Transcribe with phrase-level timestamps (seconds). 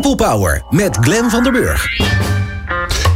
[0.00, 2.00] People Power met Glen van der Burg.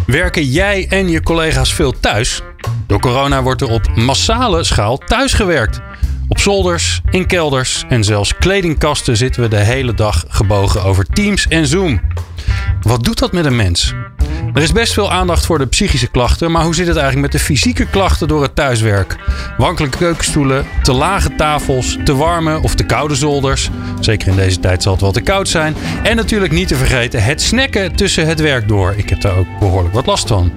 [0.06, 2.42] Werken jij en je collega's veel thuis?
[2.86, 5.80] Door corona wordt er op massale schaal thuis gewerkt.
[6.28, 11.46] Op zolders, in kelders en zelfs kledingkasten zitten we de hele dag gebogen over Teams
[11.46, 12.00] en Zoom.
[12.82, 13.94] Wat doet dat met een mens?
[14.52, 17.40] Er is best veel aandacht voor de psychische klachten, maar hoe zit het eigenlijk met
[17.40, 19.16] de fysieke klachten door het thuiswerk?
[19.56, 23.70] Wankele keukenstoelen, te lage tafels, te warme of te koude zolders.
[24.00, 25.74] Zeker in deze tijd zal het wel te koud zijn.
[26.02, 28.94] En natuurlijk niet te vergeten het snacken tussen het werk door.
[28.96, 30.52] Ik heb daar ook behoorlijk wat last van.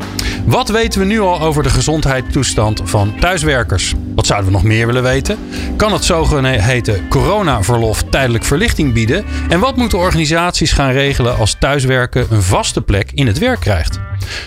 [0.46, 3.94] Wat weten we nu al over de gezondheidstoestand van thuiswerkers?
[4.16, 5.38] Wat zouden we nog meer willen weten?
[5.76, 9.26] Kan het zogeheten coronaverlof tijdelijk verlichting bieden?
[9.50, 13.77] En wat moeten organisaties gaan regelen als thuiswerken een vaste plek in het werk krijgt?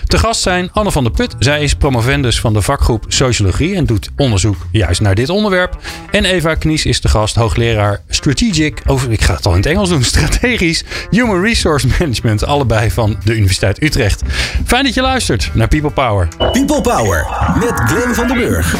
[0.07, 1.35] Te gast zijn Anne van der Put.
[1.39, 5.77] Zij is promovendus van de vakgroep Sociologie en doet onderzoek juist naar dit onderwerp.
[6.11, 9.67] En Eva Knies is de gast, hoogleraar Strategic, over, ik ga het al in het
[9.67, 14.23] Engels doen, strategisch Human Resource Management, allebei van de Universiteit Utrecht.
[14.67, 16.29] Fijn dat je luistert naar People Power.
[16.53, 18.77] People Power met Glenn van der Burg.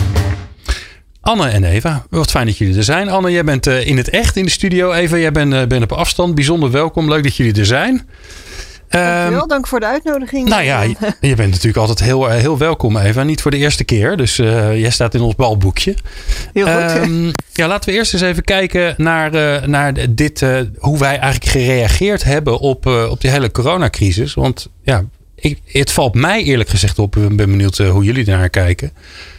[1.21, 3.09] Anne en Eva, wat fijn dat jullie er zijn.
[3.09, 4.93] Anne, jij bent in het echt in de studio.
[4.93, 6.35] Eva, jij bent, bent op afstand.
[6.35, 7.09] Bijzonder welkom.
[7.09, 8.09] Leuk dat jullie er zijn.
[8.91, 10.49] Dankjewel, dank voor de uitnodiging.
[10.49, 10.83] Nou ja,
[11.21, 13.23] je, bent natuurlijk altijd heel, heel welkom, Eva.
[13.23, 15.95] Niet voor de eerste keer, dus uh, jij staat in ons balboekje.
[16.53, 16.97] Heel goed.
[16.97, 21.19] Um, ja, laten we eerst eens even kijken naar, uh, naar dit, uh, hoe wij
[21.19, 24.35] eigenlijk gereageerd hebben op, op die hele coronacrisis.
[24.35, 25.05] Want ja,
[25.35, 28.93] ik, het valt mij eerlijk gezegd op, ik ben benieuwd hoe jullie daar kijken.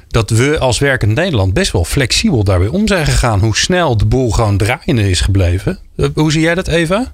[0.07, 3.39] Dat we als werkend Nederland best wel flexibel daarbij om zijn gegaan.
[3.39, 5.79] Hoe snel de boel gewoon draaiende is gebleven.
[6.13, 7.13] hoe zie jij dat, Eva?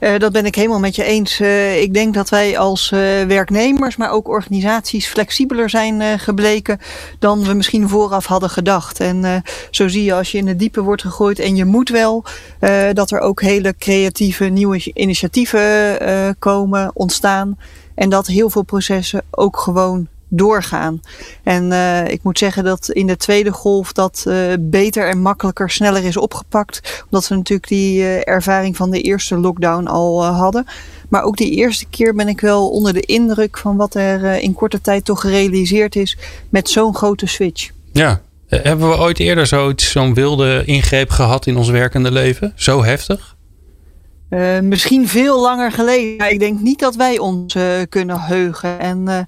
[0.00, 1.40] Uh, dat ben ik helemaal met je eens.
[1.40, 6.78] Uh, ik denk dat wij als uh, werknemers, maar ook organisaties flexibeler zijn gebleken
[7.18, 9.00] dan we misschien vooraf hadden gedacht.
[9.00, 12.24] En zo zie je als je in het diepe wordt gegooid en je moet wel,
[12.92, 17.58] dat er ook hele creatieve nieuwe initiatieven komen, ontstaan.
[17.94, 21.00] En dat heel veel processen ook gewoon doorgaan.
[21.42, 25.70] En uh, ik moet zeggen dat in de tweede golf dat uh, beter en makkelijker,
[25.70, 27.02] sneller is opgepakt.
[27.04, 30.66] Omdat we natuurlijk die uh, ervaring van de eerste lockdown al hadden.
[31.08, 34.54] Maar ook die eerste keer ben ik wel onder de indruk van wat er in
[34.54, 36.18] korte tijd toch gerealiseerd is
[36.48, 37.70] met zo'n grote switch.
[37.92, 42.52] Ja, hebben we ooit eerder zoiets, zo'n wilde ingreep gehad in ons werkende leven?
[42.56, 43.36] Zo heftig?
[44.30, 46.16] Uh, misschien veel langer geleden.
[46.16, 48.78] Maar ik denk niet dat wij ons uh, kunnen heugen.
[48.78, 49.18] En uh,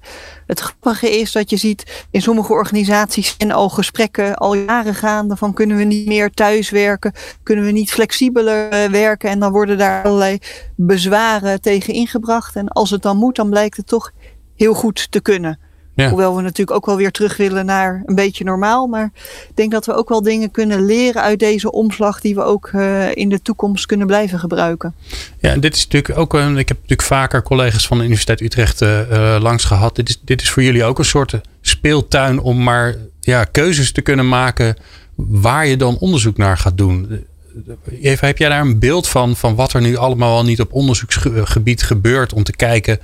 [0.47, 5.35] het grappige is dat je ziet in sommige organisaties en al gesprekken al jaren gaande
[5.35, 7.13] van kunnen we niet meer thuiswerken,
[7.43, 10.37] kunnen we niet flexibeler werken en dan worden daar allerlei
[10.75, 12.55] bezwaren tegen ingebracht.
[12.55, 14.11] En als het dan moet, dan blijkt het toch
[14.55, 15.59] heel goed te kunnen.
[15.95, 16.09] Ja.
[16.09, 18.87] Hoewel we natuurlijk ook wel weer terug willen naar een beetje normaal.
[18.87, 19.11] Maar
[19.49, 22.69] ik denk dat we ook wel dingen kunnen leren uit deze omslag die we ook
[22.75, 24.95] uh, in de toekomst kunnen blijven gebruiken.
[25.39, 26.57] Ja, dit is natuurlijk ook een.
[26.57, 29.95] Ik heb natuurlijk vaker collega's van de Universiteit Utrecht uh, langs gehad.
[29.95, 34.01] Dit is, dit is voor jullie ook een soort speeltuin om maar ja, keuzes te
[34.01, 34.75] kunnen maken
[35.15, 37.25] waar je dan onderzoek naar gaat doen.
[38.01, 40.73] Even, heb jij daar een beeld van, van wat er nu allemaal al niet op
[40.73, 42.99] onderzoeksgebied gebeurt om te kijken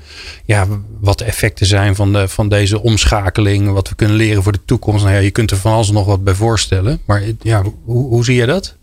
[0.46, 0.68] ja,
[1.00, 4.66] wat de effecten zijn van, de, van deze omschakeling, wat we kunnen leren voor de
[4.66, 5.04] toekomst?
[5.04, 8.24] Nou ja, je kunt er van alles nog wat bij voorstellen, maar ja, hoe, hoe
[8.24, 8.76] zie je dat?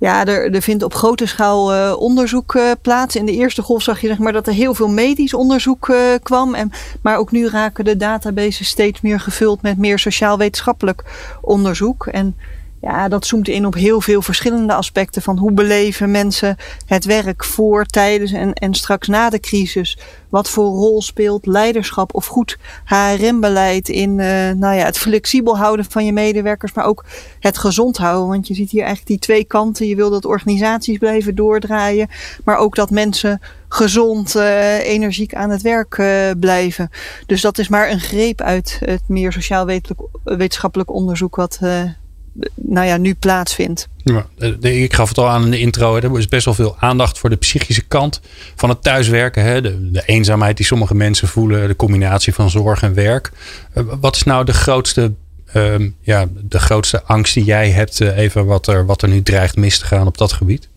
[0.00, 3.16] Ja, er, er vindt op grote schaal uh, onderzoek uh, plaats.
[3.16, 5.98] In de eerste golf zag je zeg maar, dat er heel veel medisch onderzoek uh,
[6.22, 6.54] kwam.
[6.54, 6.70] En,
[7.02, 11.04] maar ook nu raken de databases steeds meer gevuld met meer sociaal-wetenschappelijk
[11.40, 12.06] onderzoek.
[12.06, 12.36] En
[12.80, 16.56] ja, dat zoomt in op heel veel verschillende aspecten van hoe beleven mensen
[16.86, 19.98] het werk voor, tijdens en, en straks na de crisis.
[20.28, 25.84] Wat voor rol speelt leiderschap of goed HRM-beleid in uh, nou ja, het flexibel houden
[25.88, 27.04] van je medewerkers, maar ook
[27.40, 28.28] het gezond houden.
[28.28, 29.86] Want je ziet hier eigenlijk die twee kanten.
[29.86, 32.08] Je wil dat organisaties blijven doordraaien,
[32.44, 36.90] maar ook dat mensen gezond, uh, energiek aan het werk uh, blijven.
[37.26, 41.58] Dus dat is maar een greep uit het meer sociaal-wetenschappelijk onderzoek wat
[42.54, 43.88] nou ja, nu plaatsvindt.
[44.04, 44.26] Ja,
[44.60, 45.96] ik gaf het al aan in de intro.
[45.96, 48.20] Er is best wel veel aandacht voor de psychische kant
[48.56, 49.44] van het thuiswerken.
[49.44, 49.60] Hè?
[49.60, 51.68] De, de, eenzaamheid die sommige mensen voelen.
[51.68, 53.30] De combinatie van zorg en werk.
[53.72, 55.12] Eh, wat is nou de grootste,
[55.54, 58.00] um, ja, de grootste angst die jij hebt?
[58.00, 60.68] Eh, even wat er, wat er nu dreigt mis te gaan op dat gebied?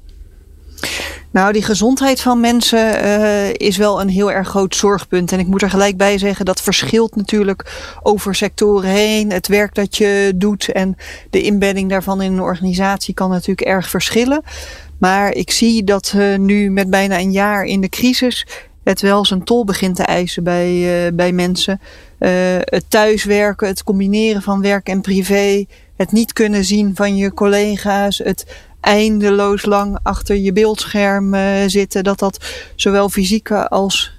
[1.32, 5.32] Nou, die gezondheid van mensen uh, is wel een heel erg groot zorgpunt.
[5.32, 7.72] En ik moet er gelijk bij zeggen, dat verschilt natuurlijk
[8.04, 9.32] over sectoren heen.
[9.32, 10.96] Het werk dat je doet en
[11.30, 14.42] de inbedding daarvan in een organisatie kan natuurlijk erg verschillen.
[14.98, 18.48] Maar ik zie dat uh, nu met bijna een jaar in de crisis
[18.84, 21.80] het wel zijn tol begint te eisen bij, uh, bij mensen.
[22.66, 25.66] het thuiswerken, het combineren van werk en privé,
[25.98, 28.46] het niet kunnen zien van je collega's, het
[28.82, 31.36] eindeloos lang achter je beeldscherm
[31.70, 32.46] zitten, dat dat
[32.76, 34.18] zowel fysieke als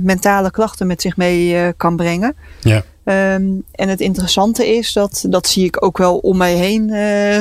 [0.00, 2.34] mentale klachten met zich mee kan brengen.
[2.60, 2.82] Ja.
[3.04, 6.90] Ehm, en het interessante is, dat, dat zie ik ook wel om mij heen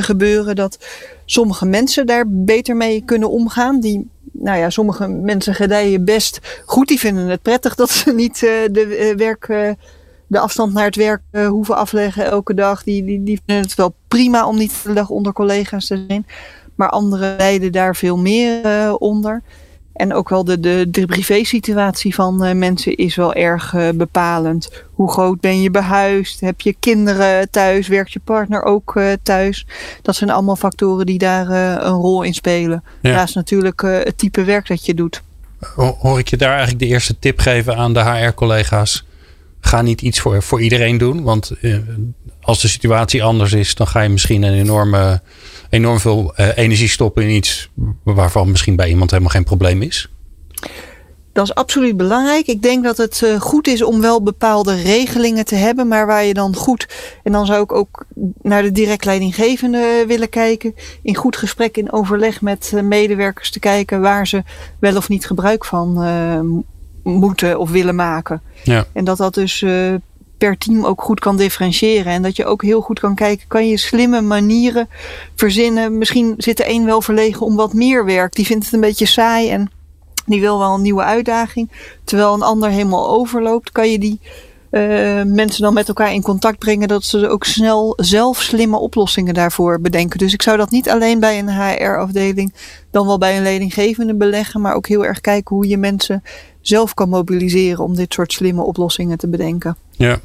[0.04, 0.78] gebeuren, dat
[1.26, 3.80] sommige mensen daar beter mee kunnen omgaan.
[3.80, 4.08] Die
[4.40, 6.88] nou ja, sommige mensen gedijen best goed.
[6.88, 9.76] Die vinden het prettig dat ze niet de werk,
[10.28, 12.84] de afstand naar het werk hoeven afleggen elke dag.
[12.84, 16.26] Die, die, die vinden het wel prima om niet de dag onder collega's te zijn.
[16.80, 19.42] Maar anderen lijden daar veel meer onder.
[19.94, 24.70] En ook wel de, de, de privé-situatie van uh, mensen is wel erg uh, bepalend.
[24.94, 26.40] Hoe groot ben je behuisd?
[26.40, 27.88] Heb je kinderen thuis?
[27.88, 29.66] Werkt je partner ook uh, thuis?
[30.02, 31.50] Dat zijn allemaal factoren die daar
[31.86, 32.84] een rol in spelen.
[33.02, 33.12] Ja.
[33.12, 35.22] Naast natuurlijk het type werk dat je doet.
[35.76, 39.06] Hoor ik je daar eigenlijk de eerste tip geven aan de HR-collega's?
[39.60, 41.24] Ga niet iets voor, voor iedereen doen.
[41.24, 41.52] Want
[42.42, 45.22] als de situatie anders is, dan ga je misschien een enorme
[45.70, 47.70] enorm veel uh, energie stoppen in iets
[48.04, 50.10] waarvan misschien bij iemand helemaal geen probleem is?
[51.34, 52.48] Dat is absoluut belangrijk.
[52.48, 56.24] Ik denk dat het uh, goed is om wel bepaalde regelingen te hebben, maar waar
[56.24, 56.88] je dan goed,
[57.24, 58.06] en dan zou ik ook
[58.42, 63.60] naar de direct leidinggevende willen kijken, in goed gesprek, in overleg met uh, medewerkers te
[63.60, 64.44] kijken waar ze
[64.80, 66.66] wel of niet gebruik van
[67.04, 68.42] moeten of willen maken.
[68.64, 68.86] Ja.
[68.94, 69.66] En dat dat dus
[70.40, 72.14] per team ook goed kan differentiëren.
[72.14, 74.90] En dat je ook heel goed kan kijken, kan je slimme manieren
[75.36, 75.98] verzinnen.
[75.98, 78.36] Misschien zit de een wel verlegen om wat meer werk.
[78.36, 79.72] Die vindt het een beetje saai en
[80.26, 81.72] die wil wel een nieuwe uitdaging.
[82.04, 84.20] Terwijl een ander helemaal overloopt, kan je die
[84.72, 86.88] uh, mensen dan met elkaar in contact brengen.
[86.88, 90.18] Dat ze ook snel zelf slimme oplossingen daarvoor bedenken.
[90.18, 92.54] Dus ik zou dat niet alleen bij een HR-afdeling,
[92.92, 94.62] dan wel bij een leidinggevende beleggen.
[94.62, 96.24] Maar ook heel erg kijken hoe je mensen
[96.62, 99.78] zelf kan mobiliseren om dit soort slimme oplossingen te bedenken.
[99.92, 100.20] Ja,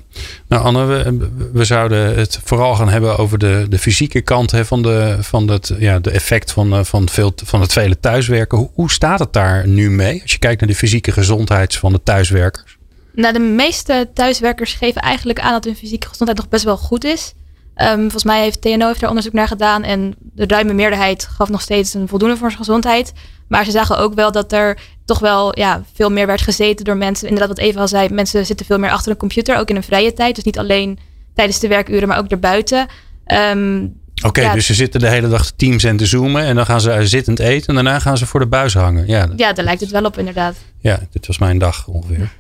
[0.49, 4.65] nou Anne, we, we zouden het vooral gaan hebben over de, de fysieke kant hè,
[4.65, 8.59] van, de, van het ja, de effect van, eh, van, veel, van het vele thuiswerken.
[8.59, 11.93] Hoe, hoe staat het daar nu mee als je kijkt naar de fysieke gezondheid van
[11.93, 12.77] de thuiswerkers?
[13.13, 17.05] Nou, de meeste thuiswerkers geven eigenlijk aan dat hun fysieke gezondheid nog best wel goed
[17.05, 17.35] is.
[17.77, 21.49] Um, volgens mij heeft TNO heeft daar onderzoek naar gedaan en de ruime meerderheid gaf
[21.49, 23.13] nog steeds een voldoende voor zijn gezondheid.
[23.49, 26.97] Maar ze zagen ook wel dat er toch wel ja, veel meer werd gezeten door
[26.97, 27.29] mensen.
[27.29, 29.83] Inderdaad, wat Eva al zei, mensen zitten veel meer achter een computer, ook in een
[29.83, 30.35] vrije tijd.
[30.35, 30.99] Dus niet alleen
[31.35, 32.87] tijdens de werkuren, maar ook erbuiten.
[33.27, 36.57] Um, Oké, okay, ja, dus ze zitten de hele dag teams en te zoomen en
[36.57, 39.07] dan gaan ze zittend eten en daarna gaan ze voor de buis hangen.
[39.07, 40.57] Ja, ja daar lijkt het wel op inderdaad.
[40.79, 42.33] Ja, dit was mijn dag ongeveer.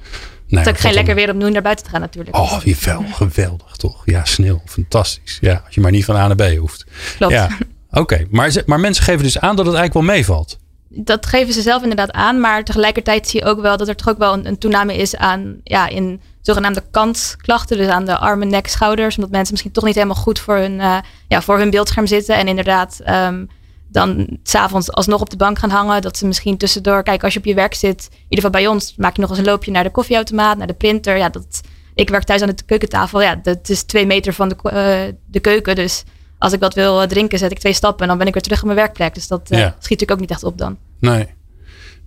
[0.46, 2.36] Nee, is ook geen lekker weer om nu naar buiten te gaan natuurlijk.
[2.36, 3.04] Oh, wie wel.
[3.12, 4.02] Geweldig toch?
[4.04, 4.62] Ja, snel.
[4.66, 5.38] Fantastisch.
[5.40, 6.84] Ja, als je maar niet van A naar B hoeft.
[7.16, 7.32] Klopt.
[7.32, 7.48] Ja,
[7.90, 8.00] oké.
[8.00, 8.26] Okay.
[8.30, 10.58] Maar, maar mensen geven dus aan dat het eigenlijk wel meevalt.
[10.96, 12.40] Dat geven ze zelf inderdaad aan.
[12.40, 15.16] Maar tegelijkertijd zie je ook wel dat er toch ook wel een, een toename is
[15.16, 17.76] aan ja, in zogenaamde kantklachten.
[17.76, 19.16] Dus aan de armen, nek, schouders.
[19.16, 20.98] Omdat mensen misschien toch niet helemaal goed voor hun, uh,
[21.28, 22.36] ja, voor hun beeldscherm zitten.
[22.36, 23.48] En inderdaad um,
[23.88, 26.02] dan s'avonds alsnog op de bank gaan hangen.
[26.02, 28.66] Dat ze misschien tussendoor, kijk, als je op je werk zit, in ieder geval bij
[28.66, 31.16] ons, maak je nog eens een loopje naar de koffieautomaat, naar de printer.
[31.16, 31.60] Ja, dat,
[31.94, 33.22] ik werk thuis aan de keukentafel.
[33.22, 35.74] Ja, dat is twee meter van de, uh, de keuken.
[35.74, 36.04] Dus
[36.38, 38.58] als ik wat wil drinken, zet ik twee stappen en dan ben ik weer terug
[38.58, 39.14] op mijn werkplek.
[39.14, 39.66] Dus dat uh, ja.
[39.66, 40.76] schiet natuurlijk ook niet echt op dan.
[40.98, 41.26] Nee.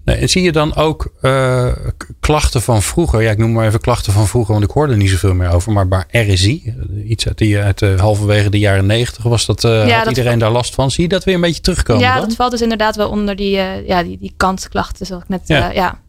[0.06, 1.71] Nee, en zie je dan ook uh,
[2.19, 3.21] klachten van vroeger?
[3.21, 5.51] Ja, ik noem maar even klachten van vroeger, want ik hoorde er niet zoveel meer
[5.51, 5.71] over.
[5.71, 6.75] Maar bij RSI,
[7.06, 10.51] iets uit, die, uit uh, halverwege de jaren negentig, was dat, ja, had iedereen daar
[10.51, 10.91] last van.
[10.91, 12.03] Zie je dat weer een beetje terugkomen?
[12.03, 12.27] Ja, dan?
[12.27, 13.51] dat valt dus inderdaad wel onder die,
[13.85, 15.41] ja, die, die kantklachten, zoals ik net.
[15.45, 15.71] Ja.
[15.71, 16.00] ja.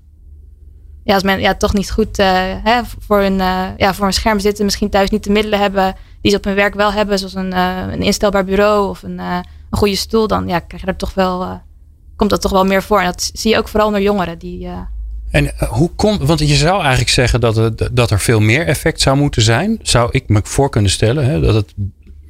[1.04, 3.38] ja, als men ja, toch niet goed hè, voor, een,
[3.76, 6.54] ja, voor een scherm zitten, misschien thuis niet de middelen hebben die ze op hun
[6.54, 10.58] werk wel hebben, zoals een, een instelbaar bureau of een, een goede stoel, dan ja,
[10.58, 11.60] krijg je er toch wel
[12.18, 12.98] komt dat toch wel meer voor.
[12.98, 14.38] En dat zie je ook vooral onder jongeren.
[14.38, 14.68] Die.
[15.30, 19.00] En hoe komt, want je zou eigenlijk zeggen dat, het, dat er veel meer effect
[19.00, 19.78] zou moeten zijn.
[19.82, 21.25] Zou ik me voor kunnen stellen.
[21.25, 21.75] Hè, dat het,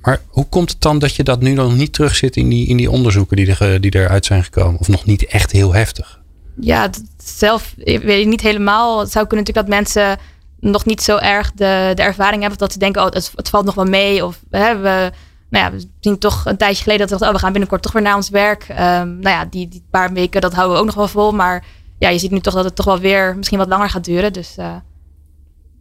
[0.00, 2.76] maar hoe komt het dan dat je dat nu nog niet terugzit in die, in
[2.76, 4.80] die onderzoeken die, er, die eruit zijn gekomen?
[4.80, 6.20] Of nog niet echt heel heftig?
[6.60, 6.90] Ja,
[7.24, 9.00] zelf weet ik niet helemaal.
[9.00, 10.18] Het zou kunnen natuurlijk dat mensen
[10.60, 12.58] nog niet zo erg de, de ervaring hebben.
[12.58, 14.24] Dat ze denken, oh, het, het valt nog wel mee.
[14.24, 15.10] Of hè, we,
[15.50, 17.82] nou ja, we zien toch een tijdje geleden dat we dachten, oh, we gaan binnenkort
[17.82, 18.66] toch weer naar ons werk.
[18.68, 21.32] Um, nou ja, die, die, paar weken, dat houden we ook nog wel vol.
[21.32, 21.64] Maar
[21.98, 24.32] ja, je ziet nu toch dat het toch wel weer misschien wat langer gaat duren.
[24.32, 24.64] Dus uh,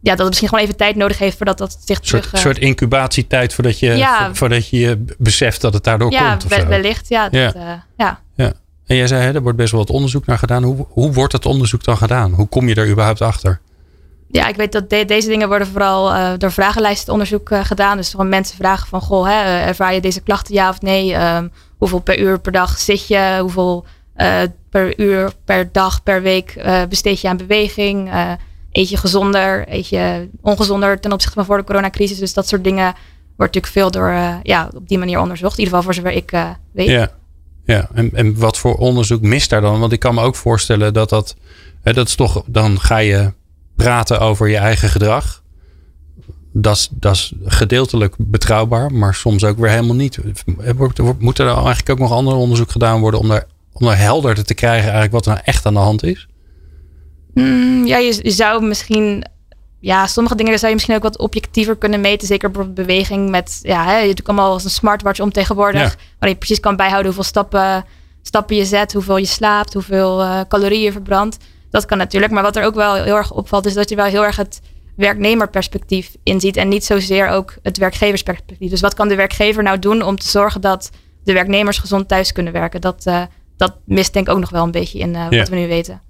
[0.00, 2.22] ja, dat het misschien gewoon even tijd nodig heeft voordat dat zich terug...
[2.22, 6.54] Een soort, soort incubatietijd voordat je, ja, voordat je beseft dat het daardoor ja, komt.
[6.54, 7.08] Ja, wellicht.
[7.08, 7.54] Ja, dat.
[7.54, 7.62] Uh,
[7.96, 8.20] ja.
[8.34, 8.52] ja.
[8.86, 10.62] En jij zei, hè, er wordt best wel wat onderzoek naar gedaan.
[10.62, 12.32] Hoe, hoe wordt dat onderzoek dan gedaan?
[12.32, 13.60] Hoe kom je er überhaupt achter?
[14.30, 17.96] Ja, ik weet dat de, deze dingen worden vooral uh, door vragenlijstenonderzoek uh, gedaan.
[17.96, 21.14] Dus gewoon mensen vragen van, goh, hè, eh, ervaar je deze klachten ja of nee?
[21.14, 23.38] Um, hoeveel per uur per dag zit je?
[23.40, 23.84] Hoeveel
[24.70, 28.10] per uur per dag per week besteed je aan beweging?
[28.72, 29.64] eet je gezonder?
[29.68, 32.18] Eet je ongezonder ten opzichte van voor de coronacrisis?
[32.18, 32.94] Dus dat soort dingen
[33.36, 34.10] wordt natuurlijk veel door,
[34.42, 35.58] ja, op die manier onderzocht.
[35.58, 36.88] In ieder geval voor zover ik weet.
[36.88, 37.10] Ja.
[37.64, 39.80] Ja, en, en wat voor onderzoek mist daar dan?
[39.80, 41.36] Want ik kan me ook voorstellen dat dat,
[41.82, 43.32] hè, dat is toch, dan ga je
[43.78, 45.42] praten over je eigen gedrag.
[46.52, 50.18] Dat is, dat is gedeeltelijk betrouwbaar, maar soms ook weer helemaal niet.
[51.18, 54.44] Moet er dan eigenlijk ook nog ander onderzoek gedaan worden om daar, om daar helder
[54.44, 56.28] te krijgen eigenlijk wat er nou echt aan de hand is?
[57.34, 59.24] Mm, ja, je, je zou misschien
[59.80, 62.26] ja, sommige dingen zou je misschien ook wat objectiever kunnen meten.
[62.26, 65.80] Zeker bijvoorbeeld beweging met, ja, hè, je doet allemaal als een smartwatch om tegenwoordig.
[65.80, 66.00] Ja.
[66.18, 67.84] Waar je precies kan bijhouden hoeveel stappen,
[68.22, 71.36] stappen je zet, hoeveel je slaapt, hoeveel uh, calorieën je verbrandt.
[71.70, 72.32] Dat kan natuurlijk.
[72.32, 74.60] Maar wat er ook wel heel erg opvalt, is dat je wel heel erg het
[74.96, 76.56] werknemerperspectief inziet.
[76.56, 78.70] En niet zozeer ook het werkgeversperspectief.
[78.70, 80.90] Dus wat kan de werkgever nou doen om te zorgen dat
[81.24, 82.80] de werknemers gezond thuis kunnen werken?
[82.80, 83.22] Dat, uh,
[83.56, 86.00] dat mist denk ik ook nog wel een beetje in uh, wat we nu weten.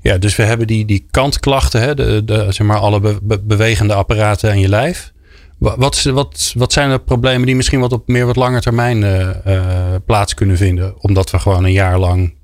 [0.00, 4.50] Ja, dus we hebben die, die kantklachten, hè, de, de, zeg maar alle bewegende apparaten
[4.50, 5.12] aan je lijf.
[5.58, 9.94] Wat, wat, wat zijn de problemen die misschien wat op meer wat lange termijn uh,
[10.06, 10.94] plaats kunnen vinden?
[11.02, 12.34] Omdat we gewoon een jaar lang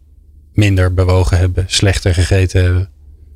[0.58, 2.90] minder bewogen hebben, slechter gegeten hebben.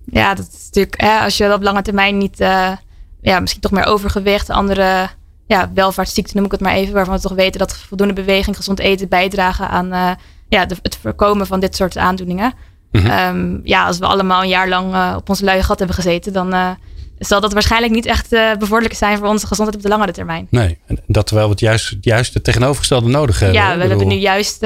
[0.05, 2.73] Ja, dat is natuurlijk, hè, als je op lange termijn niet, uh,
[3.21, 5.09] ja, misschien toch meer overgewicht, andere
[5.47, 8.79] ja, welvaartsziekten noem ik het maar even, waarvan we toch weten dat voldoende beweging, gezond
[8.79, 12.53] eten bijdragen aan ja, de, het voorkomen van dit soort aandoeningen.
[12.91, 13.07] Mhm.
[13.07, 16.33] Ehm, ja, als we allemaal een jaar lang uh, op ons luie gat hebben gezeten,
[16.33, 16.77] dan
[17.19, 20.47] zal dat waarschijnlijk niet echt bevorderlijk zijn voor onze gezondheid op de langere termijn.
[20.51, 23.61] Nee, en dat terwijl we het juist, juist het tegenovergestelde nodig hebben.
[23.61, 24.61] Ja, we hebben nu juist,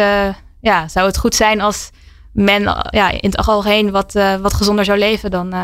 [0.61, 1.91] ja, zou het goed zijn als
[2.37, 5.55] men ja, in het algemeen wat, wat gezonder zou leven, dan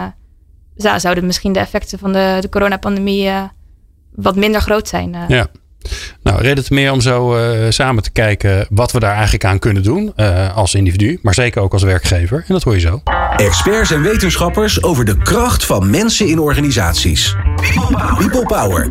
[0.76, 3.30] zouden misschien de effecten van de, de coronapandemie
[4.14, 5.16] wat minder groot zijn.
[5.28, 5.46] Ja.
[6.22, 9.58] Nou, reden het meer om zo uh, samen te kijken wat we daar eigenlijk aan
[9.58, 12.38] kunnen doen uh, als individu, maar zeker ook als werkgever.
[12.38, 13.02] En dat hoor je zo.
[13.36, 17.36] Experts en wetenschappers over de kracht van mensen in organisaties.
[18.18, 18.88] People Power.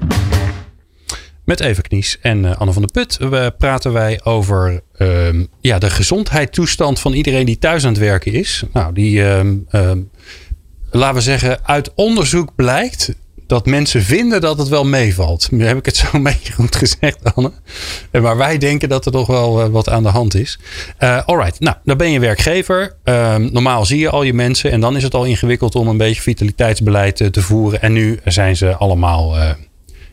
[1.52, 5.28] Met Eva Knies en uh, Anne van der Put praten wij over uh,
[5.62, 8.64] ja, de gezondheidstoestand van iedereen die thuis aan het werken is.
[8.74, 10.00] Nou, die, ehm, ehm,
[10.92, 13.16] laten we zeggen, uit onderzoek blijkt
[13.48, 15.52] dat mensen vinden dat het wel meevalt.
[15.52, 17.52] Nu heb ik het zo een goed gezegd, Anne.
[18.12, 20.60] Maar wij denken dat er toch wel eh, wat aan de hand is.
[21.00, 22.96] Uh, alright, nou, dan ben je werkgever.
[23.04, 24.72] Ehm, normaal zie je al je mensen.
[24.72, 27.82] En dan is het al ingewikkeld om een beetje vitaliteitsbeleid eh, te voeren.
[27.82, 29.36] En nu zijn ze allemaal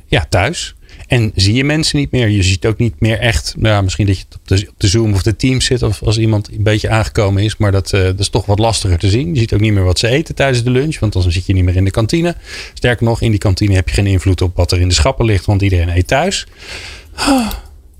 [0.07, 0.77] ja, thuis.
[1.09, 2.29] En zie je mensen niet meer.
[2.29, 3.55] Je ziet ook niet meer echt.
[3.57, 5.83] Nou, misschien dat je op de, op de Zoom of de Teams zit.
[5.83, 7.57] Of als iemand een beetje aangekomen is.
[7.57, 9.35] Maar dat, uh, dat is toch wat lastiger te zien.
[9.35, 10.99] Je ziet ook niet meer wat ze eten tijdens de lunch.
[10.99, 12.37] Want dan zit je niet meer in de kantine.
[12.75, 15.25] Sterker nog, in die kantine heb je geen invloed op wat er in de schappen
[15.25, 15.47] ligt.
[15.47, 16.47] Want iedereen eet thuis.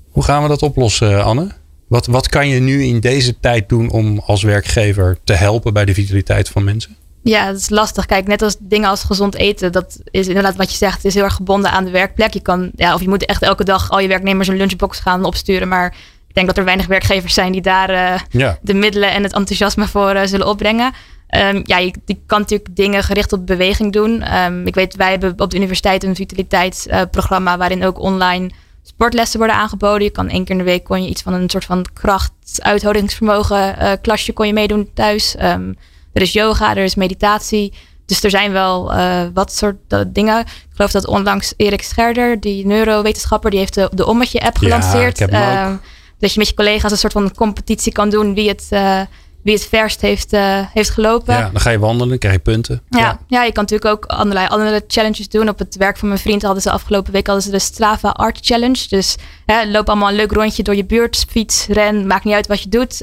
[0.09, 1.51] Hoe gaan we dat oplossen, Anne?
[1.87, 5.85] Wat, wat kan je nu in deze tijd doen om als werkgever te helpen bij
[5.85, 6.95] de vitaliteit van mensen?
[7.23, 8.05] Ja, dat is lastig.
[8.05, 11.23] Kijk, net als dingen als gezond eten, dat is inderdaad wat je zegt, is heel
[11.23, 12.33] erg gebonden aan de werkplek.
[12.33, 15.25] Je kan, ja, of je moet echt elke dag al je werknemers een lunchbox gaan
[15.25, 15.67] opsturen.
[15.67, 15.95] Maar
[16.27, 17.91] ik denk dat er weinig werkgevers zijn die daar
[18.31, 20.93] uh, de middelen en het enthousiasme voor uh, zullen opbrengen.
[21.37, 24.35] Um, ja, je, je, kan natuurlijk dingen gericht op beweging doen.
[24.37, 28.49] Um, ik weet, wij hebben op de universiteit een vitaliteitsprogramma uh, waarin ook online
[28.83, 30.03] sportlessen worden aangeboden.
[30.03, 32.31] Je kan één keer in de week kon je iets van een soort van kracht,
[32.57, 35.35] uithoudingsvermogen klasje kon je meedoen thuis.
[35.41, 35.75] Um,
[36.13, 37.73] er is yoga, er is meditatie.
[38.05, 39.75] Dus er zijn wel uh, wat soort
[40.07, 40.39] dingen.
[40.39, 45.17] Ik geloof dat onlangs Erik Scherder, die neurowetenschapper, die heeft de, de Ommetje-app gelanceerd.
[45.17, 45.75] Ja, uh,
[46.19, 49.01] dat je met je collega's een soort van competitie kan doen wie het, uh,
[49.43, 51.33] wie het verst heeft, uh, heeft gelopen.
[51.33, 52.81] Ja, dan ga je wandelen, krijg je punten.
[52.89, 53.43] Ja, ja, ja.
[53.43, 55.49] je kan natuurlijk ook allerlei andere challenges doen.
[55.49, 58.37] Op het werk van mijn vriend hadden ze afgelopen week hadden ze de Strava Art
[58.41, 58.85] Challenge.
[58.89, 62.47] Dus hè, loop allemaal een leuk rondje door je buurt, fiets, ren, maakt niet uit
[62.47, 63.01] wat je doet.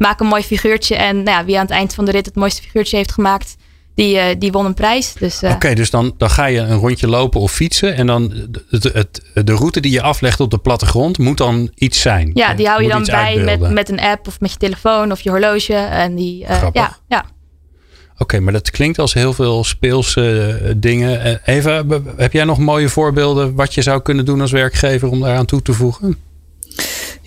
[0.00, 0.94] Maak een mooi figuurtje.
[0.96, 3.56] En nou ja, wie aan het eind van de rit het mooiste figuurtje heeft gemaakt,
[3.94, 5.12] die, uh, die won een prijs.
[5.12, 5.50] Dus, uh...
[5.50, 7.94] Oké, dus dan, dan ga je een rondje lopen of fietsen.
[7.94, 8.32] En dan
[8.68, 12.30] het, het, de route die je aflegt op de plattegrond moet dan iets zijn.
[12.34, 15.20] Ja, die hou je dan bij met, met een app of met je telefoon of
[15.20, 15.74] je horloge.
[15.74, 17.24] En die, uh, ja, ja.
[18.12, 21.40] Oké, okay, maar dat klinkt als heel veel speelse dingen.
[21.44, 21.84] Eva,
[22.16, 25.62] heb jij nog mooie voorbeelden wat je zou kunnen doen als werkgever om daaraan toe
[25.62, 26.28] te voegen?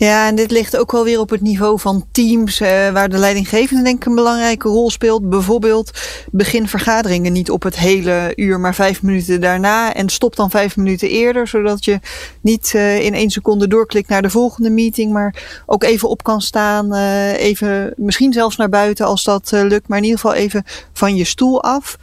[0.04, 3.18] Ja, en dit ligt ook wel weer op het niveau van teams, uh, waar de
[3.18, 5.30] leidinggevende denk ik een belangrijke rol speelt.
[5.30, 5.92] Bijvoorbeeld
[6.32, 9.94] begin vergaderingen niet op het hele uur, maar vijf minuten daarna.
[9.94, 12.00] En stop dan vijf minuten eerder, zodat je
[12.42, 16.42] niet uh, in één seconde doorklikt naar de volgende meeting, maar ook even op kan
[16.42, 16.94] staan.
[16.94, 21.16] Uh, even misschien zelfs naar buiten als dat lukt, maar in ieder geval even van
[21.16, 21.98] je stoel af.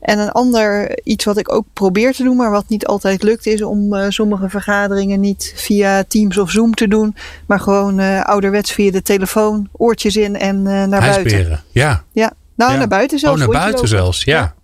[0.00, 3.46] En een ander iets wat ik ook probeer te doen, maar wat niet altijd lukt,
[3.46, 8.24] is om uh, sommige vergaderingen niet via Teams of Zoom te doen, maar gewoon uh,
[8.24, 11.60] ouderwets via de telefoon, oortjes in en uh, naar buiten.
[11.70, 12.04] Ja.
[12.12, 12.78] Ja, nou ja.
[12.78, 13.40] naar buiten zelfs.
[13.40, 13.88] Oh, naar buiten lopen.
[13.88, 14.38] zelfs, ja.
[14.38, 14.54] ja.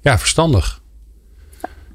[0.00, 0.18] ja.
[0.18, 0.82] verstandig.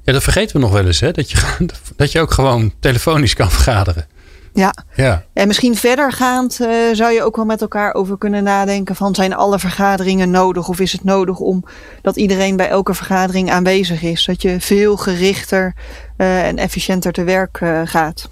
[0.02, 1.10] Ja, dat vergeten we nog wel eens, hè?
[1.10, 4.06] Dat je, dat je ook gewoon telefonisch kan vergaderen.
[4.52, 4.74] Ja.
[4.94, 5.24] Ja.
[5.32, 9.34] En misschien verdergaand uh, zou je ook wel met elkaar over kunnen nadenken van zijn
[9.34, 11.64] alle vergaderingen nodig of is het nodig om
[12.02, 15.74] dat iedereen bij elke vergadering aanwezig is, dat je veel gerichter
[16.16, 18.28] uh, en efficiënter te werk uh, gaat.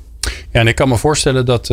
[0.53, 1.67] Ja, en ik kan me voorstellen dat,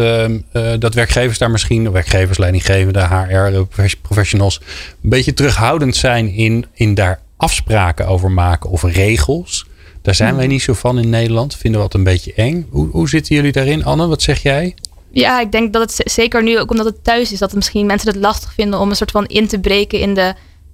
[0.79, 4.61] dat werkgevers daar misschien, werkgevers, leidinggevende, HR, professionals,
[5.03, 9.65] een beetje terughoudend zijn in, in daar afspraken over maken of regels.
[10.05, 10.53] Daar zijn wij hmm.
[10.53, 11.55] niet zo van in Nederland.
[11.55, 12.67] Vinden we dat een beetje eng.
[12.69, 14.07] Hoe, hoe zitten jullie daarin, Anne?
[14.07, 14.75] Wat zeg jij?
[15.11, 17.85] Ja, ik denk dat het zeker nu, ook omdat het thuis is, dat het misschien
[17.85, 20.33] mensen het lastig vinden om een soort van in te breken in de,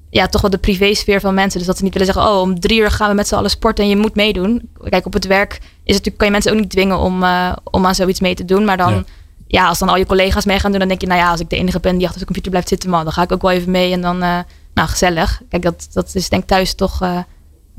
[0.09, 1.57] ja, toch wel de privésfeer van mensen.
[1.57, 3.49] Dus dat ze niet willen zeggen, oh, om drie uur gaan we met z'n allen
[3.49, 4.69] sporten en je moet meedoen.
[4.89, 7.55] Kijk, op het werk is het natuurlijk, kan je mensen ook niet dwingen om, uh,
[7.63, 8.65] om aan zoiets mee te doen.
[8.65, 9.05] Maar dan,
[9.47, 9.67] ja.
[9.67, 11.49] als dan al je collega's mee gaan doen, dan denk je, nou ja, als ik
[11.49, 13.51] de enige ben die achter de computer blijft zitten, man, dan ga ik ook wel
[13.51, 14.39] even mee en dan, uh,
[14.73, 15.41] nou, gezellig.
[15.49, 17.01] Kijk, dat, dat is denk ik thuis toch...
[17.03, 17.19] Uh,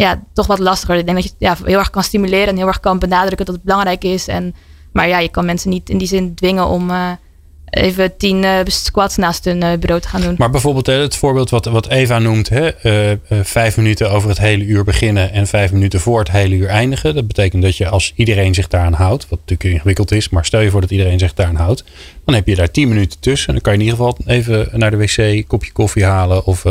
[0.02, 0.96] ja, toch wat lastiger.
[0.96, 3.54] Ik denk dat je ja, heel erg kan stimuleren en heel erg kan benadrukken dat
[3.54, 4.28] het belangrijk is.
[4.28, 4.54] En,
[4.92, 7.10] maar ja, je kan mensen niet in die zin dwingen om uh,
[7.70, 10.34] even tien uh, squats naast hun uh, bureau te gaan doen.
[10.38, 12.70] Maar bijvoorbeeld het voorbeeld wat, wat Eva noemt, hè,
[13.42, 17.14] vijf minuten over het hele uur beginnen en vijf minuten voor het hele uur eindigen.
[17.14, 20.60] Dat betekent dat je als iedereen zich daaraan houdt, wat natuurlijk ingewikkeld is, maar stel
[20.60, 21.84] je voor dat iedereen zich daaraan houdt,
[22.24, 23.48] dan heb je daar tien minuten tussen.
[23.48, 26.64] En dan kan je in ieder geval even naar de wc, kopje koffie halen of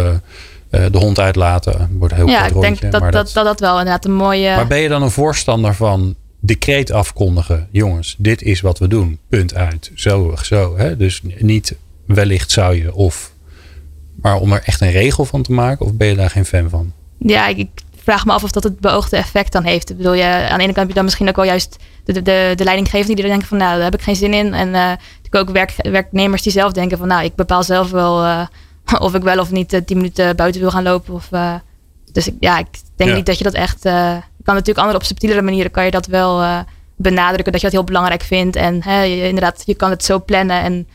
[0.71, 1.97] de hond uitlaten.
[1.99, 4.55] Wordt heel ja, ik denk dat dat, dat, dat wel inderdaad een mooie.
[4.55, 7.67] Maar ben je dan een voorstander van decreet afkondigen?
[7.71, 9.19] Jongens, dit is wat we doen.
[9.29, 9.91] Punt uit.
[9.95, 10.77] Zo, zo.
[10.77, 10.97] Hè?
[10.97, 11.75] Dus niet
[12.05, 13.31] wellicht zou je of.
[14.21, 16.69] Maar om er echt een regel van te maken, of ben je daar geen fan
[16.69, 16.93] van?
[17.17, 17.69] Ja, ik,
[18.03, 19.89] vraag me af of dat het beoogde effect dan heeft.
[19.89, 22.21] Ik bedoel, je, aan de ene kant heb je dan misschien ook wel juist de,
[22.21, 24.53] de, de leidinggevenden die er denken van nou, daar heb ik geen zin in.
[24.53, 28.23] En uh, natuurlijk ook werk, werknemers die zelf denken van nou, ik bepaal zelf wel.
[28.23, 28.47] Uh,
[29.05, 31.13] of ik wel of niet uh, tien minuten buiten wil gaan lopen.
[31.13, 31.55] Of, uh,
[32.11, 33.85] dus ik, ja, ik denk niet dat je dat echt.
[33.85, 37.75] Uh, kan natuurlijk andere op subtielere manieren kan je dat wel benadrukken dat je dat
[37.75, 38.55] heel belangrijk vindt.
[38.55, 40.87] En hè, je, inderdaad, je kan het zo plannen en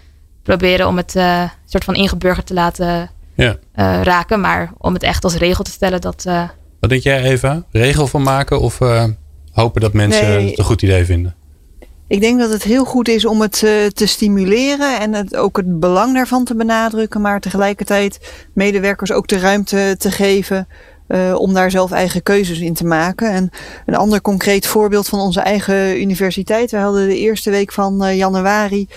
[0.42, 3.56] proberen om het uh, soort van ingeburgerd te laten ja.
[3.76, 4.40] uh, raken.
[4.40, 6.24] Maar om het echt als regel te stellen, dat...
[6.28, 6.42] Uh...
[6.80, 7.64] Wat denk jij Eva?
[7.70, 8.78] Regel van maken of
[9.52, 11.34] hopen dat mensen nee, het een goed idee vinden?
[12.08, 15.80] Ik denk dat het heel goed is om het uh, te stimuleren en ook het
[15.80, 20.68] belang daarvan te benadrukken, maar tegelijkertijd medewerkers ook de ruimte te geven
[21.08, 23.30] uh, om daar zelf eigen keuzes in te maken.
[23.30, 23.50] En
[23.86, 26.70] een ander concreet voorbeeld van onze eigen universiteit.
[26.70, 28.88] We hadden de eerste week van uh, januari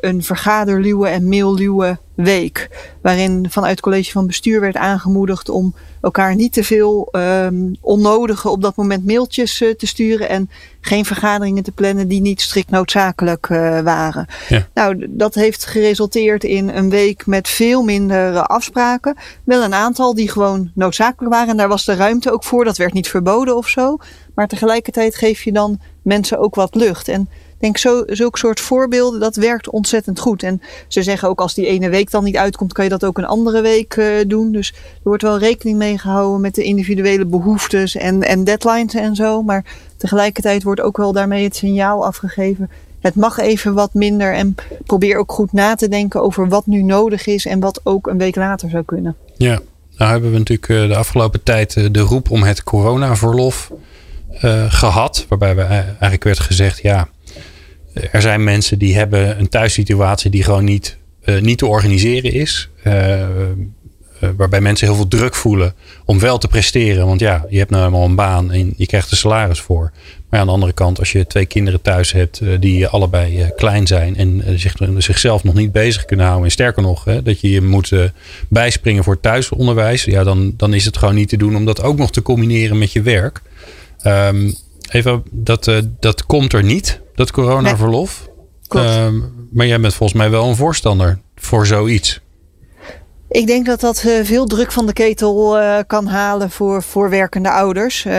[0.00, 2.68] een vergaderluwe en mailluwe week.
[3.02, 8.48] Waarin vanuit het college van bestuur werd aangemoedigd om elkaar niet te veel um, onnodige
[8.48, 12.70] op dat moment mailtjes uh, te sturen en geen vergaderingen te plannen die niet strikt
[12.70, 14.26] noodzakelijk uh, waren.
[14.48, 14.66] Ja.
[14.74, 19.16] Nou, dat heeft geresulteerd in een week met veel minder afspraken.
[19.44, 22.64] Wel een aantal die gewoon noodzakelijk waren en daar was de ruimte ook voor.
[22.64, 23.96] Dat werd niet verboden of zo.
[24.34, 27.08] Maar tegelijkertijd geef je dan mensen ook wat lucht.
[27.08, 30.42] En denk zo, zulke soort voorbeelden, dat werkt ontzettend goed.
[30.42, 33.18] En ze zeggen ook als die ene week dan niet uitkomt, kan je dat ook
[33.18, 34.52] een andere week uh, doen.
[34.52, 39.14] Dus er wordt wel rekening mee gehouden met de individuele behoeftes en, en deadlines en
[39.14, 39.42] zo.
[39.42, 39.64] Maar
[39.96, 42.70] tegelijkertijd wordt ook wel daarmee het signaal afgegeven.
[43.00, 44.54] Het mag even wat minder en
[44.86, 48.18] probeer ook goed na te denken over wat nu nodig is en wat ook een
[48.18, 49.16] week later zou kunnen.
[49.36, 49.60] Ja,
[49.96, 53.72] nou hebben we natuurlijk eh, de afgelopen tijd eh, de roep om het coronaverlof
[54.44, 55.26] uh, gehad.
[55.28, 57.08] Waarbij we eigenlijk werd gezegd, ja,
[58.12, 62.68] er zijn mensen die hebben een thuissituatie die gewoon niet, uh, niet te organiseren is.
[62.84, 63.26] Uh,
[64.36, 67.06] waarbij mensen heel veel druk voelen om wel te presteren.
[67.06, 69.92] Want ja, je hebt nou helemaal een baan en je krijgt er salaris voor.
[70.28, 74.16] Maar aan de andere kant, als je twee kinderen thuis hebt die allebei klein zijn
[74.16, 76.46] en zich, zichzelf nog niet bezig kunnen houden.
[76.46, 77.92] En sterker nog, hè, dat je je moet
[78.48, 80.04] bijspringen voor thuisonderwijs.
[80.04, 82.78] Ja, dan, dan is het gewoon niet te doen om dat ook nog te combineren
[82.78, 83.40] met je werk.
[84.06, 84.54] Um,
[84.90, 88.28] even, dat, dat komt er niet dat coronaverlof.
[88.68, 92.20] Nee, um, maar jij bent volgens mij wel een voorstander voor zoiets.
[93.28, 97.10] Ik denk dat dat uh, veel druk van de ketel uh, kan halen voor, voor
[97.10, 98.04] werkende ouders.
[98.04, 98.12] Um,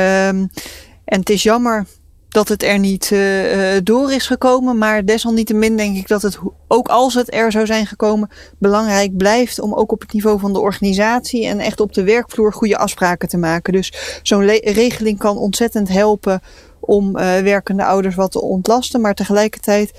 [1.05, 1.85] en het is jammer
[2.29, 4.77] dat het er niet uh, door is gekomen.
[4.77, 6.37] Maar desalniettemin denk ik dat het,
[6.67, 10.53] ook als het er zou zijn gekomen, belangrijk blijft om ook op het niveau van
[10.53, 13.73] de organisatie en echt op de werkvloer goede afspraken te maken.
[13.73, 16.41] Dus zo'n regeling kan ontzettend helpen
[16.79, 19.01] om uh, werkende ouders wat te ontlasten.
[19.01, 19.91] Maar tegelijkertijd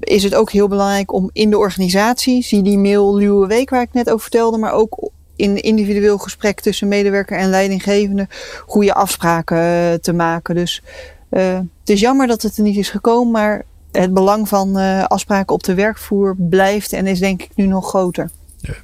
[0.00, 3.82] is het ook heel belangrijk om in de organisatie, zie die mail Luwe Week waar
[3.82, 8.28] ik net over vertelde, maar ook in individueel gesprek tussen medewerker en leidinggevende
[8.66, 10.54] goede afspraken te maken.
[10.54, 10.82] Dus
[11.36, 15.54] uh, het is jammer dat het er niet is gekomen, maar het belang van afspraken
[15.54, 18.30] op de werkvloer blijft en is denk ik nu nog groter.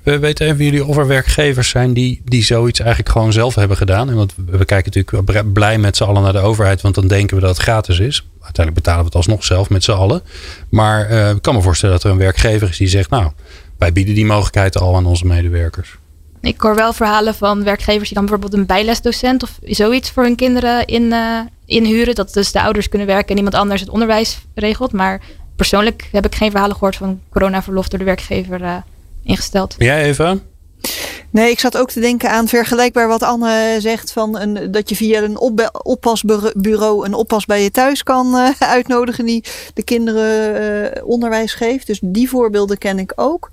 [0.03, 3.77] We weten even jullie of er werkgevers zijn die, die zoiets eigenlijk gewoon zelf hebben
[3.77, 4.09] gedaan.
[4.09, 7.37] En want we kijken natuurlijk blij met z'n allen naar de overheid, want dan denken
[7.37, 8.29] we dat het gratis is.
[8.33, 10.23] Uiteindelijk betalen we het alsnog zelf met z'n allen.
[10.69, 13.31] Maar uh, ik kan me voorstellen dat er een werkgever is die zegt, nou,
[13.79, 15.99] wij bieden die mogelijkheid al aan onze medewerkers.
[16.41, 20.37] Ik hoor wel verhalen van werkgevers die dan bijvoorbeeld een bijlesdocent of zoiets voor hun
[20.37, 22.15] kinderen in, uh, inhuren.
[22.15, 24.93] Dat dus de ouders kunnen werken en iemand anders het onderwijs regelt.
[24.93, 25.21] Maar
[25.57, 28.77] persoonlijk heb ik geen verhalen gehoord van coronaverlof door de werkgever uh,
[29.23, 29.75] ingesteld.
[29.79, 30.43] Jij even?
[31.31, 34.97] Nee, ik zat ook te denken aan vergelijkbaar wat Anne zegt van een, dat je
[34.97, 35.39] via een
[35.83, 40.63] oppasbureau een oppas bij je thuis kan uh, uitnodigen die de kinderen
[40.97, 41.87] uh, onderwijs geeft.
[41.87, 43.51] Dus die voorbeelden ken ik ook.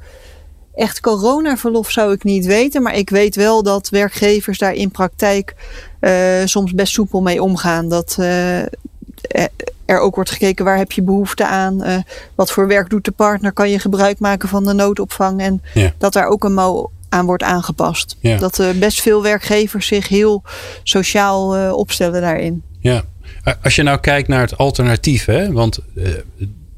[0.77, 5.55] Echt coronaverlof zou ik niet weten, maar ik weet wel dat werkgevers daar in praktijk
[6.01, 6.11] uh,
[6.45, 7.89] soms best soepel mee omgaan.
[7.89, 8.17] Dat
[9.85, 11.97] er ook wordt gekeken waar heb je behoefte aan, uh,
[12.35, 15.93] wat voor werk doet de partner, kan je gebruik maken van de noodopvang en ja.
[15.97, 18.15] dat daar ook een mouw aan wordt aangepast.
[18.19, 18.37] Ja.
[18.37, 20.43] Dat best veel werkgevers zich heel
[20.83, 22.63] sociaal opstellen daarin.
[22.79, 23.03] Ja,
[23.63, 25.79] als je nou kijkt naar het alternatief, hè, want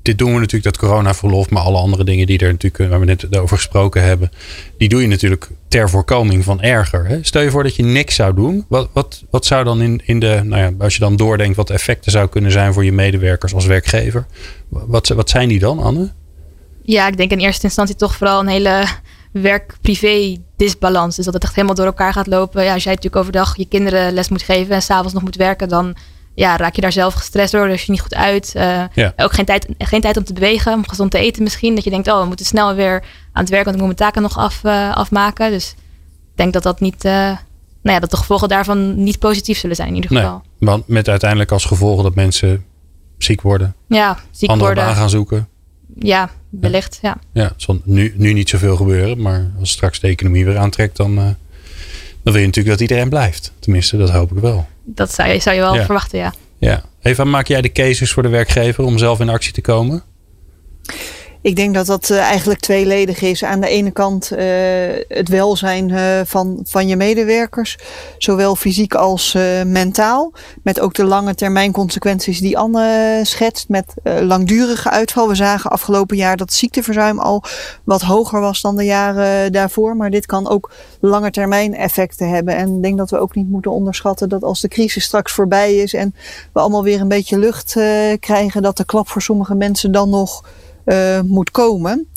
[0.09, 3.05] dit doen we natuurlijk, dat coronaverlof, maar alle andere dingen die er natuurlijk, waar we
[3.05, 4.31] net over gesproken hebben,
[4.77, 7.07] die doe je natuurlijk ter voorkoming van erger.
[7.07, 7.17] Hè?
[7.21, 8.65] Stel je voor dat je niks zou doen.
[8.67, 11.69] Wat, wat, wat zou dan in, in de, nou ja, als je dan doordenkt wat
[11.69, 14.25] effecten zou kunnen zijn voor je medewerkers als werkgever,
[14.69, 16.11] wat, wat zijn die dan, Anne?
[16.83, 18.85] Ja, ik denk in eerste instantie toch vooral een hele
[19.31, 21.15] werk-privé disbalans.
[21.15, 22.63] Dus dat het echt helemaal door elkaar gaat lopen.
[22.63, 25.69] Ja, als jij natuurlijk overdag je kinderen les moet geven en s'avonds nog moet werken,
[25.69, 25.95] dan
[26.39, 27.67] ja, raak je daar zelf gestrest door.
[27.67, 28.53] Dus je niet goed uit.
[28.55, 29.13] Uh, ja.
[29.15, 31.75] Ook geen tijd, geen tijd om te bewegen, om gezond te eten misschien.
[31.75, 34.11] Dat je denkt, oh, we moeten snel weer aan het werk, want ik moet mijn
[34.11, 35.51] taken nog af, uh, afmaken.
[35.51, 35.69] Dus
[36.31, 37.37] ik denk dat dat niet, uh, nou
[37.81, 40.41] ja, dat de gevolgen daarvan niet positief zullen zijn in ieder geval.
[40.59, 42.65] Want met uiteindelijk als gevolg dat mensen
[43.17, 43.75] ziek worden.
[43.87, 44.85] Ja, ziek andere worden.
[44.85, 45.47] baan gaan zoeken.
[45.95, 47.17] Ja, wellicht, ja.
[47.31, 50.97] Ja, ja zal nu, nu niet zoveel gebeuren, maar als straks de economie weer aantrekt,
[50.97, 51.35] dan,
[52.29, 53.53] dan wil je natuurlijk dat iedereen blijft.
[53.59, 56.33] Tenminste, dat hoop ik wel dat zou je, zou je wel verwachten, ja.
[56.57, 56.83] Ja.
[57.01, 60.03] Eva, maak jij de cases voor de werkgever om zelf in actie te komen?
[61.41, 63.43] Ik denk dat dat uh, eigenlijk tweeledig is.
[63.43, 64.39] Aan de ene kant uh,
[65.07, 67.77] het welzijn uh, van, van je medewerkers,
[68.17, 70.33] zowel fysiek als mentaal.
[70.63, 75.27] Met ook de lange termijn consequenties die Anne schetst, met langdurige uitval.
[75.27, 77.43] We zagen afgelopen jaar dat ziekteverzuim al
[77.83, 79.95] wat hoger was dan de jaren daarvoor.
[79.95, 82.55] Maar dit kan ook lange termijn effecten hebben.
[82.55, 85.75] En ik denk dat we ook niet moeten onderschatten dat als de crisis straks voorbij
[85.75, 86.15] is en
[86.53, 87.71] we allemaal weer een beetje lucht
[88.19, 90.43] krijgen, dat de klap voor sommige mensen dan nog
[90.85, 92.07] uh, moet komen.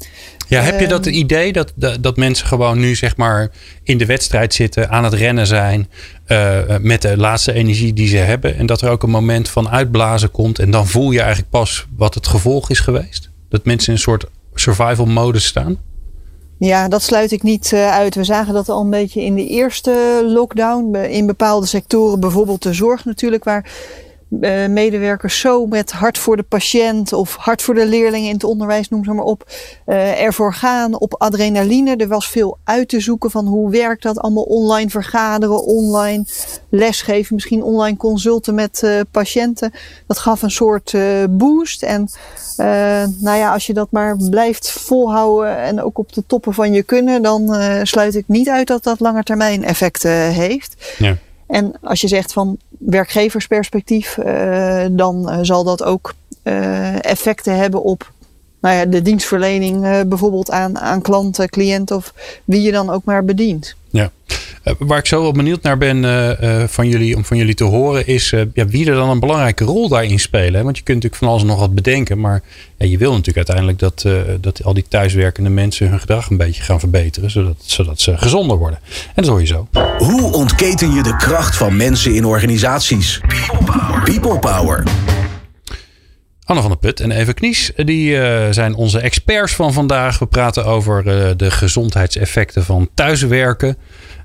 [0.48, 3.51] Ja, heb je dat ehm, idee dat, dat, mensen gewoon nu zeg maar
[3.83, 5.88] in de wedstrijd zitten, aan het rennen zijn,
[6.27, 9.68] uh, met de laatste energie die ze hebben en dat er ook een moment van
[9.68, 13.31] uitblazen komt en dan voel je eigenlijk pas wat het gevolg is geweest?
[13.48, 15.79] Dat mensen in een soort survival modus staan?
[16.59, 18.14] Ja, dat sluit ik niet uit.
[18.14, 20.96] We zagen dat al een beetje in de eerste lockdown.
[20.96, 23.70] In bepaalde sectoren, bijvoorbeeld de zorg natuurlijk, waar
[24.40, 28.45] uh, medewerkers zo met hart voor de patiënt of hart voor de leerlingen in het
[28.45, 29.51] onderwijs, noem ze maar op,
[29.87, 31.97] uh, ervoor gaan op adrenaline.
[31.97, 36.25] Er was veel uit te zoeken van hoe werkt dat allemaal online vergaderen, online
[36.68, 39.73] lesgeven, misschien online consulten met uh, patiënten.
[40.07, 40.95] Dat gaf een soort
[41.31, 41.83] boost.
[41.83, 42.11] En
[43.18, 46.83] nou ja, als je dat maar blijft volhouden en ook op de toppen van je
[46.83, 50.95] kunnen, dan sluit ik niet uit dat dat langetermijn effecten heeft.
[50.99, 51.16] Ja.
[51.53, 57.83] En als je zegt van werkgeversperspectief, uh, dan uh, zal dat ook uh, effecten hebben
[57.83, 58.12] op
[58.62, 63.25] nou ja, de dienstverlening, bijvoorbeeld aan, aan klanten, cliënten of wie je dan ook maar
[63.25, 63.75] bedient.
[63.90, 64.11] Ja.
[64.64, 67.64] Uh, waar ik zo wel benieuwd naar ben uh, van jullie, om van jullie te
[67.64, 70.64] horen, is ja, wie er dan een belangrijke rol daarin spelen.
[70.64, 72.42] Want je kunt natuurlijk van alles nog wat bedenken, maar
[72.77, 74.07] ja, je wil natuurlijk uiteindelijk dat,
[74.40, 78.57] dat al die thuiswerkende mensen hun gedrag een beetje gaan verbeteren, zodat, zodat ze gezonder
[78.57, 78.79] worden.
[79.07, 79.68] En dat hoor je zo.
[79.98, 83.20] Hoe ontketen je de kracht van mensen in organisaties?
[83.27, 84.03] People Power.
[84.03, 84.83] People Power.
[86.53, 90.19] Anne van der Put en Eva Knies, die uh, zijn onze experts van vandaag.
[90.19, 93.77] We praten over uh, de gezondheidseffecten van thuiswerken.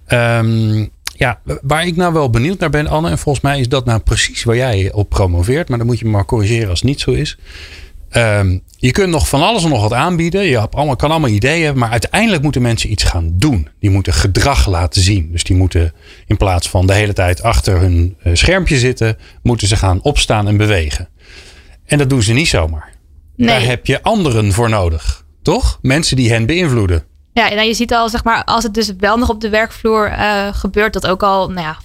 [0.07, 3.85] Um, ja, waar ik nou wel benieuwd naar ben, Anne, en volgens mij is dat
[3.85, 6.89] nou precies waar jij op promoveert, maar dan moet je me maar corrigeren als het
[6.89, 7.37] niet zo is.
[8.11, 10.43] Um, je kunt nog van alles en nog wat aanbieden.
[10.43, 11.77] Je allemaal, kan allemaal ideeën.
[11.77, 13.67] Maar uiteindelijk moeten mensen iets gaan doen.
[13.79, 15.31] Die moeten gedrag laten zien.
[15.31, 15.93] Dus die moeten
[16.25, 19.17] in plaats van de hele tijd achter hun schermpje zitten.
[19.43, 21.07] Moeten ze gaan opstaan en bewegen.
[21.87, 22.93] En dat doen ze niet zomaar.
[23.35, 23.47] Nee.
[23.47, 25.25] Daar heb je anderen voor nodig.
[25.41, 25.79] Toch?
[25.81, 27.03] Mensen die hen beïnvloeden.
[27.33, 30.11] Ja, nou je ziet al, zeg maar, als het dus wel nog op de werkvloer
[30.11, 31.77] uh, gebeurt, dat ook al, nou ja,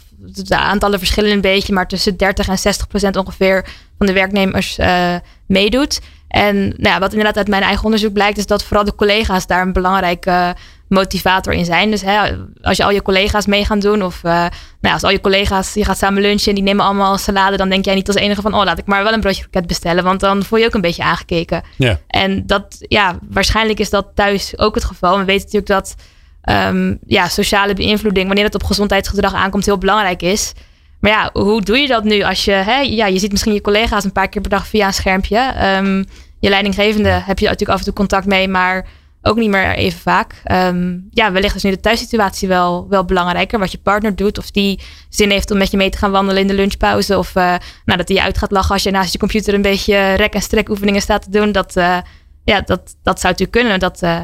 [0.45, 4.79] de aantallen verschillen een beetje, maar tussen 30 en 60 procent ongeveer van de werknemers
[4.79, 5.15] uh,
[5.47, 6.01] meedoet.
[6.29, 9.47] En nou ja, wat inderdaad uit mijn eigen onderzoek blijkt, is dat vooral de collega's
[9.47, 10.57] daar een belangrijke
[10.93, 11.91] motivator in zijn.
[11.91, 12.19] Dus hè,
[12.63, 14.51] als je al je collega's mee gaan doen of nou
[14.81, 17.69] ja, als al je collega's, je gaat samen lunchen en die nemen allemaal salade, dan
[17.69, 20.05] denk jij niet als enige van, oh laat ik maar wel een broodje kroket bestellen,
[20.05, 21.63] want dan voel je ook een beetje aangekeken.
[21.77, 21.99] Ja.
[22.07, 25.19] En dat, ja, waarschijnlijk is dat thuis ook het geval.
[25.19, 25.95] We weten natuurlijk dat
[26.75, 30.53] um, ja, sociale beïnvloeding, wanneer het op gezondheidsgedrag aankomt, heel belangrijk is.
[31.01, 33.61] Maar ja, hoe doe je dat nu als je, hè, ja, je ziet misschien je
[33.61, 35.55] collega's een paar keer per dag via een schermpje.
[35.77, 36.05] Um,
[36.41, 38.87] je leidinggevende heb je natuurlijk af en toe contact mee, maar
[39.23, 40.43] ook niet meer even vaak.
[40.53, 43.59] Um, ja, wellicht is nu de thuissituatie wel, wel belangrijker.
[43.59, 46.41] Wat je partner doet, of die zin heeft om met je mee te gaan wandelen
[46.41, 47.19] in de lunchpauze.
[47.19, 47.43] Of uh,
[47.85, 50.35] nou, dat hij je uit gaat lachen als je naast je computer een beetje rek-
[50.35, 51.53] en strek oefeningen staat te doen.
[51.53, 51.99] Dat, uh,
[52.45, 53.81] ja, dat, dat zou natuurlijk kunnen.
[53.81, 54.21] Dat, uh,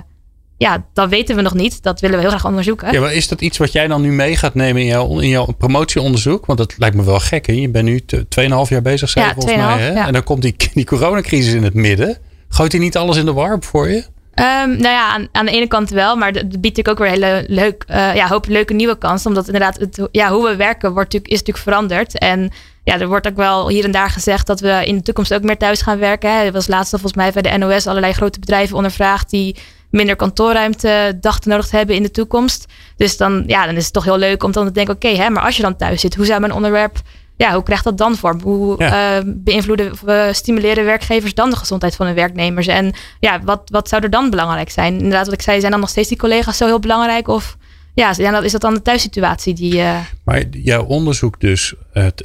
[0.56, 1.82] ja, dat weten we nog niet.
[1.82, 2.92] Dat willen we heel graag onderzoeken.
[2.92, 5.28] Ja, maar is dat iets wat jij dan nu mee gaat nemen in jouw, in
[5.28, 6.46] jouw promotieonderzoek?
[6.46, 7.46] Want dat lijkt me wel gek.
[7.46, 7.52] Hè?
[7.52, 8.24] Je bent nu 2,5
[8.68, 9.78] jaar bezig, zijn ja, volgens mij.
[9.78, 9.92] Hè?
[9.92, 10.06] Ja.
[10.06, 12.18] En dan komt die, die coronacrisis in het midden.
[12.48, 14.04] Gooit hij niet alles in de war voor je?
[14.38, 17.06] Um, nou ja, aan, aan, de ene kant wel, maar dat biedt natuurlijk ook weer
[17.06, 19.28] een hele leuk, uh, ja, hoop leuke nieuwe kansen.
[19.28, 22.18] Omdat inderdaad, het, ja, hoe we werken wordt is natuurlijk veranderd.
[22.18, 22.50] En
[22.84, 25.42] ja, er wordt ook wel hier en daar gezegd dat we in de toekomst ook
[25.42, 26.36] meer thuis gaan werken.
[26.36, 26.44] Hè.
[26.44, 29.56] Er was laatst volgens mij bij de NOS allerlei grote bedrijven ondervraagd die
[29.90, 32.66] minder kantoorruimte dachten nodig hebben in de toekomst.
[32.96, 35.28] Dus dan, ja, dan is het toch heel leuk om dan te denken, oké, okay,
[35.28, 36.98] maar als je dan thuis zit, hoe zou mijn onderwerp
[37.38, 38.40] ja, hoe krijgt dat dan vorm?
[38.42, 39.18] Hoe ja.
[39.18, 42.66] uh, beïnvloeden of uh, stimuleren werkgevers dan de gezondheid van hun werknemers?
[42.66, 44.94] En ja, wat, wat zou er dan belangrijk zijn?
[44.94, 47.28] Inderdaad, wat ik zei, zijn dan nog steeds die collega's zo heel belangrijk?
[47.28, 47.56] Of
[47.94, 49.74] ja, is dat dan de thuissituatie die.
[49.74, 49.98] Uh...
[50.24, 51.74] Maar jouw onderzoek dus,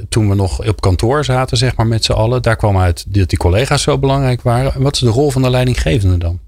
[0.08, 3.28] toen we nog op kantoor zaten, zeg maar met z'n allen, daar kwam uit dat
[3.28, 4.82] die collega's zo belangrijk waren.
[4.82, 6.38] Wat is de rol van de leidinggevende dan?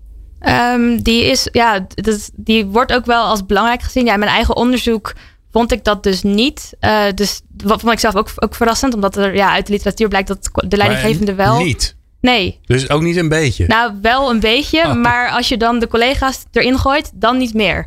[0.48, 4.04] Um, die is, ja, dat, die wordt ook wel als belangrijk gezien.
[4.04, 5.14] Ja, in mijn eigen onderzoek
[5.56, 6.72] vond ik dat dus niet.
[6.80, 10.08] Uh, dus wat vond ik zelf ook, ook verrassend, omdat er ja, uit de literatuur
[10.08, 11.58] blijkt dat de leidinggevende wel.
[11.58, 11.96] Niet.
[12.20, 12.60] Nee.
[12.64, 13.66] Dus ook niet een beetje.
[13.66, 14.94] Nou, wel een beetje, oh.
[14.94, 17.86] maar als je dan de collega's erin gooit, dan niet meer.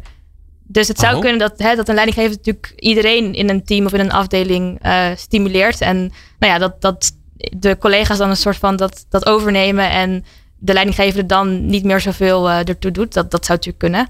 [0.64, 1.22] Dus het zou oh.
[1.22, 4.86] kunnen dat, hè, dat een leidinggevende natuurlijk iedereen in een team of in een afdeling
[4.86, 5.82] uh, stimuleert.
[5.82, 5.98] En
[6.40, 10.26] nou ja, dat, dat de collega's dan een soort van dat, dat overnemen en
[10.58, 13.14] de leidinggevende dan niet meer zoveel uh, ertoe doet.
[13.14, 14.08] Dat, dat zou natuurlijk kunnen.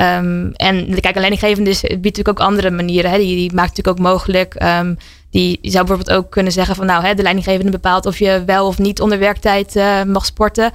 [0.00, 3.10] Um, en kijk, een leidinggevende is, biedt natuurlijk ook andere manieren.
[3.10, 3.18] Hè.
[3.18, 4.62] Die, die maakt natuurlijk ook mogelijk.
[4.62, 4.96] Um,
[5.30, 8.66] die zou bijvoorbeeld ook kunnen zeggen van nou, hè, de leidinggevende bepaalt of je wel
[8.66, 10.72] of niet onder werktijd uh, mag sporten.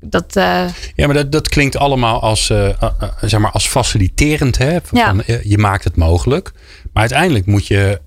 [0.00, 2.68] Dat, uh, ja, maar dat, dat klinkt allemaal als, uh,
[3.20, 4.58] zeg maar als faciliterend.
[4.58, 4.78] Hè?
[4.82, 5.38] Van, ja.
[5.42, 6.52] je maakt het mogelijk.
[6.92, 8.00] Maar uiteindelijk moet je,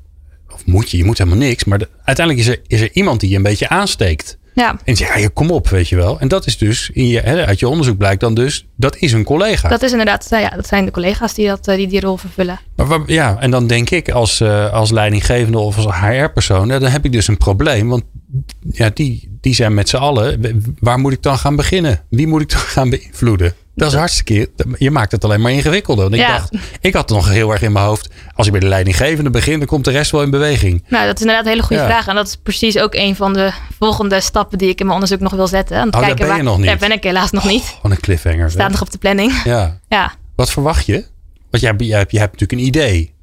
[0.54, 1.63] of moet je, je moet helemaal niks.
[1.63, 4.38] Maar de, uiteindelijk is er, is er iemand die je een beetje aansteekt.
[4.56, 4.78] Ja.
[4.84, 6.20] En zeg, ja, kom op, weet je wel.
[6.20, 9.24] En dat is dus, in je, uit je onderzoek blijkt dan dus, dat is een
[9.24, 9.70] collega.
[9.70, 12.60] Dat is inderdaad, ja, dat zijn de collega's die dat, die, die rol vervullen.
[12.76, 17.06] Maar ja, en dan denk ik als, uh, als leidinggevende of als HR-persoon, dan heb
[17.06, 17.89] ik dus een probleem.
[17.89, 18.04] Want
[18.72, 22.02] ja, die, die zijn met z'n allen, waar moet ik dan gaan beginnen?
[22.10, 23.54] Wie moet ik dan gaan beïnvloeden?
[23.75, 24.49] Dat is hartstikke.
[24.77, 26.03] Je maakt het alleen maar ingewikkelder.
[26.03, 26.38] Want ik Ja.
[26.38, 28.09] dacht, ik had nog heel erg in mijn hoofd.
[28.35, 30.83] Als ik bij de leidinggevende begin, dan komt de rest wel in beweging.
[30.88, 31.88] Nou, dat is inderdaad een hele goede Ja.
[31.88, 32.07] vraag.
[32.07, 35.19] En dat is precies ook een van de volgende stappen die ik in mijn onderzoek
[35.19, 35.77] nog wil zetten.
[35.77, 36.65] Het Oh, daar kijken ben je waar, nog niet.
[36.67, 37.77] Daar ben ik helaas nog niet.
[37.81, 38.51] Van een cliffhanger.
[38.51, 39.41] Staat nog op de planning.
[39.43, 39.79] Ja.
[39.89, 40.13] Ja.
[40.35, 41.05] Wat verwacht je?
[41.49, 43.13] Want jij, jij, hebt- jij hebt natuurlijk een idee.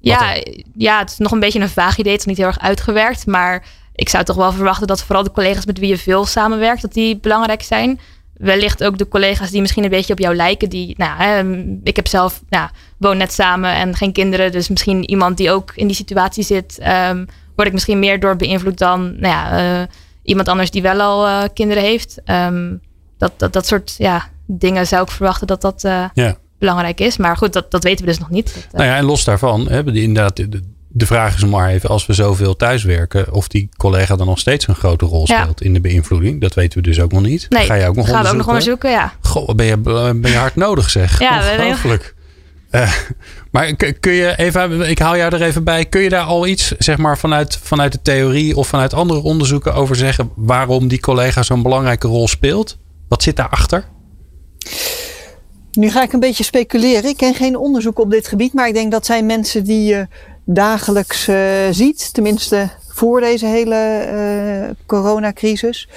[0.00, 0.36] Ja,
[0.76, 2.12] ja, het is nog een beetje een vaag idee.
[2.12, 3.26] Het is niet heel erg uitgewerkt.
[3.26, 6.82] Maar ik zou toch wel verwachten dat vooral de collega's met wie je veel samenwerkt,
[6.82, 8.00] dat die belangrijk zijn.
[8.34, 10.68] Wellicht ook de collega's die misschien een beetje op jou lijken.
[10.68, 11.42] Die, nou, hè,
[11.84, 12.68] ik heb zelf, nou,
[12.98, 14.52] woon net samen en geen kinderen.
[14.52, 17.24] Dus misschien iemand die ook in die situatie zit, ehm,
[17.56, 19.86] word ik misschien meer door beïnvloed dan nou ja, eh,
[20.22, 22.20] iemand anders die wel al eh, kinderen heeft.
[22.24, 22.74] Ehm,
[23.18, 26.36] dat, dat, dat soort ja, dingen zou ik verwachten dat dat eh, Ja.
[26.58, 27.16] belangrijk is.
[27.16, 28.54] Maar goed, dat, dat weten we dus nog niet.
[28.54, 30.60] Dat, Nou ja, en los daarvan, hè, die- inderdaad, de,
[30.94, 34.68] de vraag is maar even, als we zoveel thuiswerken, of die collega dan nog steeds
[34.68, 35.40] een grote rol Ja.
[35.42, 36.40] speelt in de beïnvloeding.
[36.40, 37.46] Dat weten we dus ook nog niet.
[37.48, 38.90] nee, Ga je ook nog gaan we ook nog onderzoeken?
[38.90, 39.12] ja.
[39.20, 41.18] Goh, ben je, ben je hard nodig zeg.
[41.20, 42.14] Ja, we- Ongelooflijk.
[42.70, 42.92] Eh,
[43.50, 45.84] maar kun je even, ik haal jou er even bij.
[45.84, 49.74] Kun je daar al iets, zeg maar, vanuit, vanuit de theorie of vanuit andere onderzoeken
[49.74, 52.78] over zeggen waarom die collega zo'n belangrijke rol speelt?
[53.08, 53.84] Wat zit daarachter?
[55.72, 57.10] Nu ga ik een beetje speculeren.
[57.10, 60.06] Ik ken geen onderzoek op dit gebied, maar ik denk dat zijn mensen die je
[60.44, 61.36] dagelijks eh,
[61.70, 65.88] ziet, tenminste voor deze hele eh, coronacrisis.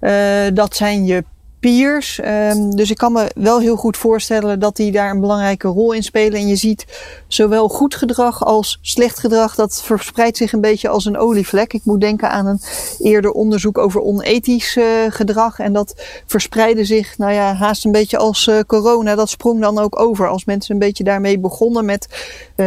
[0.00, 1.24] Eh, dat zijn je
[1.60, 2.20] peers.
[2.20, 5.92] Ehm, dus ik kan me wel heel goed voorstellen dat die daar een belangrijke rol
[5.92, 6.38] in spelen.
[6.40, 6.84] En je ziet
[7.28, 11.72] zowel goed gedrag als slecht gedrag, dat verspreidt zich een beetje als een olievlek.
[11.72, 12.60] Ik moet denken aan een
[12.98, 15.58] eerder onderzoek over onethisch eh, gedrag.
[15.58, 15.94] En dat
[16.26, 19.14] verspreidde zich, nou ja, haast een beetje als eh, corona.
[19.14, 20.28] Dat sprong dan ook over.
[20.28, 22.06] Als mensen een beetje daarmee begonnen met,
[22.56, 22.66] eh,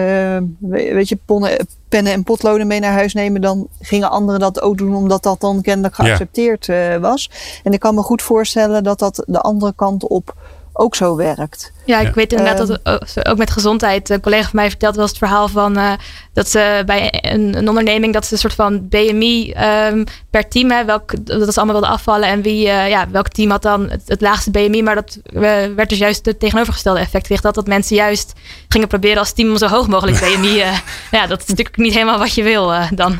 [0.59, 4.61] we- weet je, ponnen, pennen en potloden mee naar huis nemen, dan gingen anderen dat
[4.61, 7.29] ook doen, omdat dat dan kennelijk geaccepteerd eh, was.
[7.63, 10.35] En ik kan me goed voorstellen dat dat de andere kant op
[10.73, 11.71] ook zo werkt.
[11.85, 13.31] Ja, ik weet inderdaad dat ehm.
[13.31, 14.09] ook met gezondheid.
[14.09, 15.93] Een collega van mij vertelt wel eens het verhaal van uh,
[16.33, 19.53] dat ze bij een, een, onderneming dat ze een soort van BMI
[19.89, 23.27] um, per team hebben, welk, dat ze allemaal wilden afvallen en wie, uh, ja, welk
[23.27, 25.41] team had dan het, het laagste BMI, maar dat uh,
[25.75, 27.43] werd dus juist het tegenovergestelde effect gericht.
[27.43, 28.33] Dat dat mensen juist
[28.67, 30.63] gingen proberen als team om zo hoog mogelijk BMI.
[31.11, 33.19] ja, dat is natuurlijk niet helemaal wat je wil dan.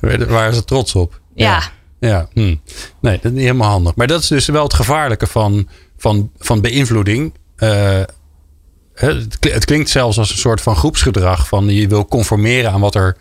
[0.28, 1.20] Waar ze trots op?
[1.34, 1.46] Ja.
[1.46, 1.62] ja.
[2.00, 2.54] Ja, hm.
[3.00, 3.94] nee, dat is niet helemaal handig.
[3.94, 5.68] Maar dat is dus wel het gevaarlijke van,
[6.00, 7.34] van, van beïnvloeding.
[8.94, 11.48] Het, het, klinkt zelfs als een soort van groepsgedrag.
[11.48, 13.16] Van je wil conformeren aan wat er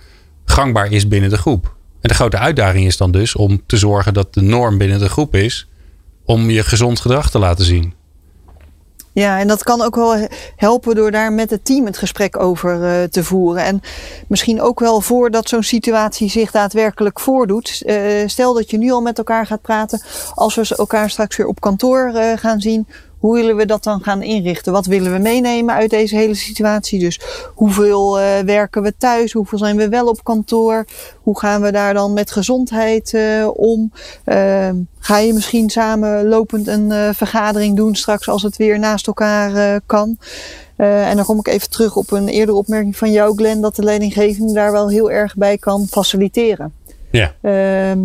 [0.46, 1.76] gangbaar is binnen de groep.
[2.02, 5.10] En de grote uitdaging is dan dus om te zorgen dat de norm binnen de
[5.10, 5.68] groep is.
[6.26, 7.94] Om je gezond gedrag te laten zien.
[9.12, 12.76] Ja, en dat kan ook wel helpen door daar met het team het gesprek over
[12.82, 13.64] uh, te voeren.
[13.64, 13.82] En
[14.28, 17.84] misschien ook wel voordat zo'n situatie zich daadwerkelijk voordoet.
[17.86, 20.02] Uh, stel dat je nu al met elkaar gaat praten.
[20.34, 22.88] Als we elkaar straks weer op kantoor uh, gaan zien.
[23.20, 24.74] Hoe willen we dat dan gaan inrichten?
[24.74, 27.00] Wat willen we meenemen uit deze hele situatie?
[27.00, 27.20] Dus
[27.56, 29.34] hoeveel uh, werken we thuis?
[29.34, 30.86] Hoeveel zijn we wel op kantoor?
[31.22, 33.92] Hoe gaan we daar dan met gezondheid uh, om?
[34.26, 39.08] Uh, ga je misschien samen lopend een uh, vergadering doen straks als het weer naast
[39.08, 40.18] elkaar kan?
[40.76, 43.84] en dan kom ik even terug op een eerdere opmerking van jou, Glenn, dat de
[43.84, 46.74] leidinggevende daar wel heel erg bij kan faciliteren.
[47.12, 47.34] Ja.
[47.42, 48.00] Ehm,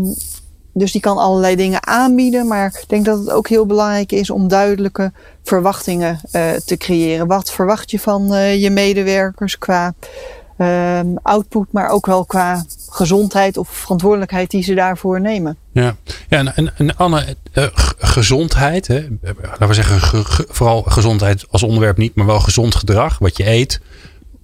[0.75, 2.47] dus die kan allerlei dingen aanbieden.
[2.47, 7.27] Maar ik denk dat het ook heel belangrijk is om duidelijke verwachtingen uh, te creëren.
[7.27, 9.95] Wat verwacht je van uh, je medewerkers qua
[10.59, 15.57] uh, output, maar ook wel qua gezondheid of verantwoordelijkheid die ze daarvoor nemen.
[15.73, 15.97] Ja,
[16.29, 17.67] ja en, en, Anne, uh,
[17.99, 22.75] gezondheid, hè, laten we zeggen, ge, ge, vooral gezondheid als onderwerp niet, maar wel gezond
[22.75, 23.81] gedrag, wat je eet,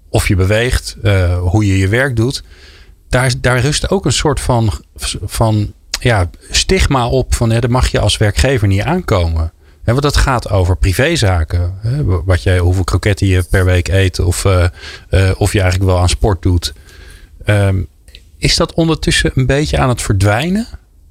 [0.08, 0.96] of je beweegt,
[1.40, 2.42] hoe je je werk doet.
[3.08, 4.72] Daar, daar rust ook een soort van,
[5.24, 9.52] van ja, stigma op van hè, dat mag je als werkgever niet aankomen.
[9.82, 11.78] Hè, want dat gaat over privézaken.
[11.80, 14.64] Hè, wat jij, hoeveel kroketten je per week eet of, uh,
[15.10, 16.72] uh, of je eigenlijk wel aan sport doet.
[17.46, 17.88] Um,
[18.38, 20.66] is dat ondertussen een beetje aan het verdwijnen?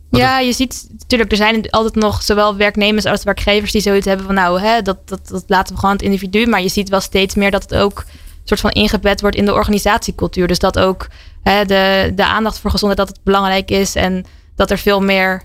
[0.10, 4.06] Wat ja, je ziet natuurlijk, er zijn altijd nog zowel werknemers als werkgevers die zoiets
[4.06, 6.46] hebben van nou, hè, dat, dat, dat laten we gewoon het individu.
[6.46, 8.06] Maar je ziet wel steeds meer dat het ook
[8.44, 10.48] soort van ingebed wordt in de organisatiecultuur.
[10.48, 11.08] Dus dat ook
[11.44, 13.96] hè, de, de aandacht voor gezondheid dat het belangrijk is.
[13.96, 14.26] En
[14.60, 15.44] dat er veel meer,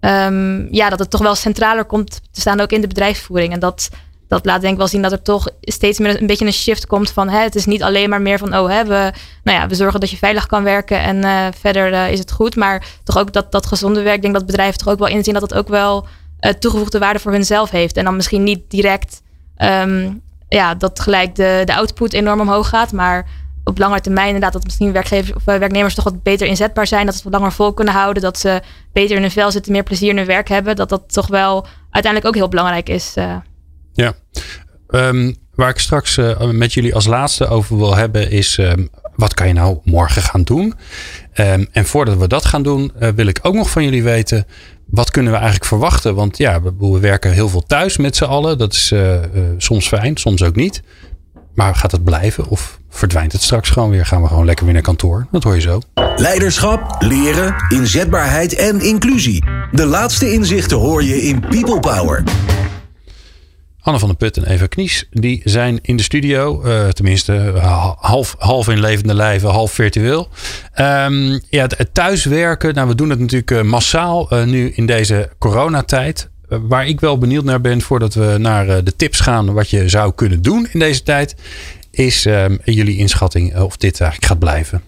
[0.00, 3.52] um, ja, dat het toch wel centraler komt te staan ook in de bedrijfsvoering.
[3.52, 3.88] En dat,
[4.28, 6.86] dat laat denk ik wel zien dat er toch steeds meer een beetje een shift
[6.86, 9.66] komt van hè, het is niet alleen maar meer van oh hè, we, nou ja,
[9.68, 12.56] we zorgen dat je veilig kan werken en uh, verder uh, is het goed.
[12.56, 15.34] Maar toch ook dat, dat gezonde werk, ik denk dat bedrijven toch ook wel inzien
[15.34, 16.06] dat het ook wel
[16.40, 17.96] uh, toegevoegde waarde voor hunzelf heeft.
[17.96, 19.22] En dan misschien niet direct
[19.58, 23.26] um, ja, dat gelijk de, de output enorm omhoog gaat, maar
[23.64, 27.06] op lange termijn inderdaad dat misschien werkgevers of werknemers toch wat beter inzetbaar zijn.
[27.06, 28.22] Dat ze wat langer vol kunnen houden.
[28.22, 30.76] Dat ze beter in hun vel zitten, meer plezier in hun werk hebben.
[30.76, 33.14] Dat dat toch wel uiteindelijk ook heel belangrijk is.
[33.18, 33.36] Uh.
[33.92, 34.12] Ja,
[34.88, 38.58] um, waar ik straks uh, met jullie als laatste over wil hebben is...
[38.58, 40.74] Um, wat kan je nou morgen gaan doen?
[41.34, 44.46] Um, en voordat we dat gaan doen, wil ik ook nog van jullie weten...
[44.86, 46.14] wat kunnen we eigenlijk verwachten?
[46.14, 48.58] Want ja, we, we werken heel veel thuis met z'n allen.
[48.58, 48.94] Dat is
[49.58, 50.82] soms fijn, soms ook niet.
[51.54, 54.06] Maar gaat het blijven of verdwijnt het straks gewoon weer?
[54.06, 55.26] Gaan we gewoon lekker weer naar kantoor?
[55.30, 55.80] Dat hoor je zo.
[56.16, 59.44] Leiderschap, leren, inzetbaarheid en inclusie.
[59.72, 62.22] De laatste inzichten hoor je in People Power.
[63.80, 66.62] Anne van der Put en Eva Knies, die zijn in de studio.
[66.64, 67.32] Uh, tenminste,
[67.98, 70.28] half, half in levende lijven, half virtueel.
[70.80, 75.30] Um, ja, het thuiswerken, nou, we doen het natuurlijk uh, massaal uh, nu in deze
[75.38, 76.30] coronatijd.
[76.48, 80.12] Waar ik wel benieuwd naar ben, voordat we naar de tips gaan, wat je zou
[80.14, 81.34] kunnen doen in deze tijd,
[81.90, 84.82] is um, jullie inschatting of dit eigenlijk gaat blijven?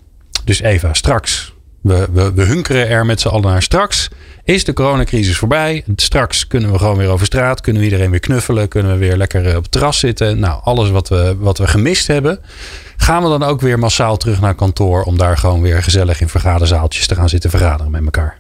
[0.44, 4.08] Dus Eva, straks, we, we, we hunkeren er met z'n allen naar straks.
[4.44, 5.84] Is de coronacrisis voorbij?
[5.96, 7.60] Straks kunnen we gewoon weer over straat.
[7.60, 8.68] Kunnen we iedereen weer knuffelen?
[8.68, 10.38] Kunnen we weer lekker eh, op het terras zitten?
[10.38, 12.40] Nou, alles wat we, wat we gemist hebben.
[12.96, 16.28] Gaan we dan ook weer massaal terug naar kantoor om daar gewoon weer gezellig in
[16.28, 18.38] vergaderzaaltjes te gaan zitten vergaderen met elkaar?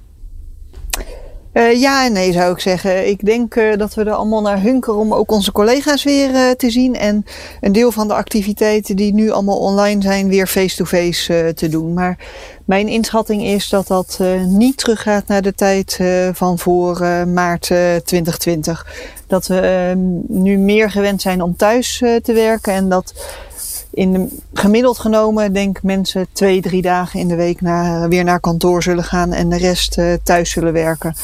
[1.56, 3.08] Uh, ja en nee zou ik zeggen.
[3.08, 6.50] Ik denk uh, dat we er allemaal naar hunkeren om ook onze collega's weer uh,
[6.50, 6.94] te zien.
[6.94, 7.24] En
[7.60, 11.94] een deel van de activiteiten die nu allemaal online zijn, weer face-to-face -face, te doen.
[11.94, 12.18] Maar
[12.64, 16.00] mijn inschatting is dat dat niet teruggaat naar de tijd
[16.32, 17.62] van voor maart
[18.04, 18.86] 2020.
[19.26, 19.98] Dat we ehm,
[20.28, 23.14] nu meer gewend zijn om thuis te werken en dat
[23.96, 28.40] in de, gemiddeld genomen denk mensen twee, drie dagen in de week naar, weer naar
[28.40, 31.14] kantoor zullen gaan en de rest uh, thuis zullen werken.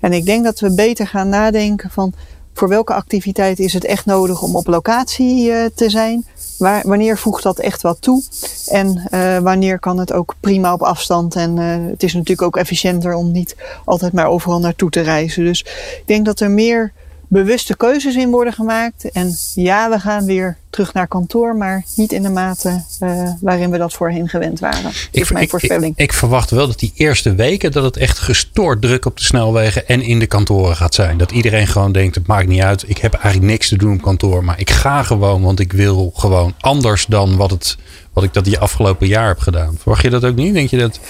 [0.00, 2.12] En ik denk dat we beter gaan nadenken van
[2.52, 6.26] voor welke activiteit is het echt nodig om op locatie uh, te zijn?
[6.58, 8.22] Waar, wanneer voegt dat echt wat toe?
[8.66, 11.34] En uh, wanneer kan het ook prima op afstand?
[11.34, 15.44] En het is natuurlijk ook efficiënter om niet altijd maar overal naartoe te reizen.
[15.44, 16.92] Dus ik denk dat er meer
[17.28, 19.10] bewuste keuzes in worden gemaakt.
[19.10, 23.70] En ja, we gaan weer terug naar kantoor, maar niet in de mate uh, waarin
[23.70, 24.92] we dat voorheen gewend waren.
[25.10, 25.92] Is mijn voorspelling.
[25.96, 29.24] Ik, ik, verwacht wel dat die eerste weken dat het echt gestoord druk op de
[29.24, 31.18] snelwegen en in de kantoren gaat zijn.
[31.18, 32.88] Dat iedereen gewoon denkt, het maakt niet uit.
[32.88, 36.12] Ik heb eigenlijk niks te doen op kantoor, maar ik ga gewoon, want ik wil
[36.14, 37.76] gewoon anders dan wat het
[38.16, 39.76] wat ik dat die afgelopen jaar heb gedaan.
[39.78, 40.54] Verwacht je dat ook niet?
[40.54, 41.00] Denk je dat?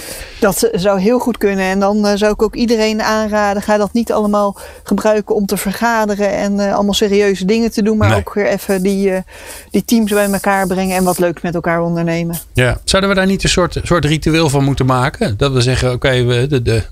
[0.41, 1.65] Dat zou heel goed kunnen.
[1.65, 3.63] En dan uh, zou ik ook iedereen aanraden.
[3.63, 7.97] Ga dat niet allemaal gebruiken om te vergaderen en uh, allemaal serieuze dingen te doen.
[7.97, 8.19] Maar nee.
[8.19, 9.19] ook weer even die, uh,
[9.71, 12.39] die teams bij elkaar brengen en wat leuks met elkaar ondernemen.
[12.53, 15.37] Ja, zouden we daar niet een soort, soort ritueel van moeten maken?
[15.37, 16.83] Dat we zeggen, oké, okay, we de, de,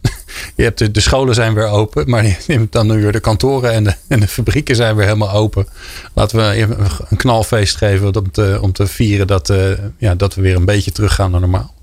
[0.54, 3.72] je hebt de, de, scholen zijn weer open, maar je dan nu weer de kantoren
[3.72, 5.66] en de, en de fabrieken zijn weer helemaal open.
[6.14, 6.66] Laten we
[7.08, 10.64] een knalfeest geven om te, om te vieren dat, uh, ja, dat we weer een
[10.64, 11.74] beetje teruggaan naar normaal.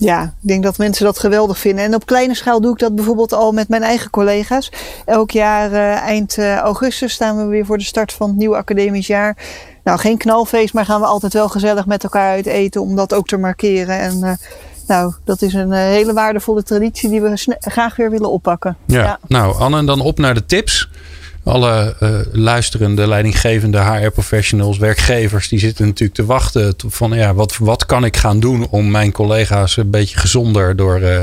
[0.00, 1.84] Ja, ik denk dat mensen dat geweldig vinden.
[1.84, 4.72] En op kleine schaal doe ik dat bijvoorbeeld al met mijn eigen collega's.
[5.04, 8.56] Elk jaar uh, eind uh, augustus staan we weer voor de start van het nieuwe
[8.56, 9.36] academisch jaar.
[9.84, 13.14] Nou, geen knalfeest, maar gaan we altijd wel gezellig met elkaar uit eten om dat
[13.14, 13.98] ook te markeren.
[13.98, 14.38] En
[14.90, 18.76] nou, dat is een hele waardevolle traditie die we graag weer willen oppakken.
[18.86, 19.02] Ja.
[19.02, 19.18] ja.
[19.28, 20.88] nou Anne, en dan op naar de tips
[21.44, 27.86] alle uh, luisterende, leidinggevende HR-professionals, werkgevers, die zitten natuurlijk te wachten van ja, wat, wat
[27.86, 31.20] kan ik gaan doen om mijn collega's een beetje gezonder door, uh,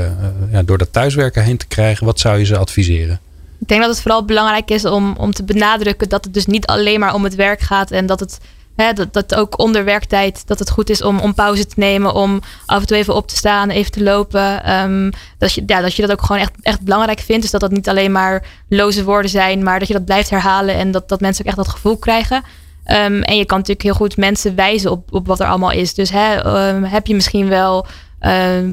[0.50, 2.06] ja, door dat thuiswerken heen te krijgen?
[2.06, 3.20] Wat zou je ze adviseren?
[3.58, 6.66] Ik denk dat het vooral belangrijk is om, om te benadrukken dat het dus niet
[6.66, 8.38] alleen maar om het werk gaat en dat het
[8.82, 12.14] Hè, dat, dat ook onder werktijd dat het goed is om, om pauze te nemen,
[12.14, 14.72] om af en toe even op te staan, even te lopen.
[14.80, 17.42] Um, dat, je, ja, dat je dat ook gewoon echt, echt belangrijk vindt.
[17.42, 20.74] Dus dat dat niet alleen maar loze woorden zijn, maar dat je dat blijft herhalen
[20.74, 22.36] en dat, dat mensen ook echt dat gevoel krijgen.
[22.36, 25.94] Um, en je kan natuurlijk heel goed mensen wijzen op, op wat er allemaal is.
[25.94, 27.86] Dus hè, um, heb je misschien wel.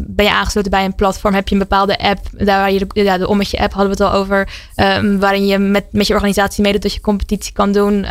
[0.08, 1.34] Ben je aangesloten bij een platform?
[1.34, 2.20] Heb je een bepaalde app?
[2.32, 4.50] Daar waar je de, ja, de ommetje app hadden we het al over.
[5.20, 8.06] Waarin je met, met je organisatie meedoet dat je competitie kan doen.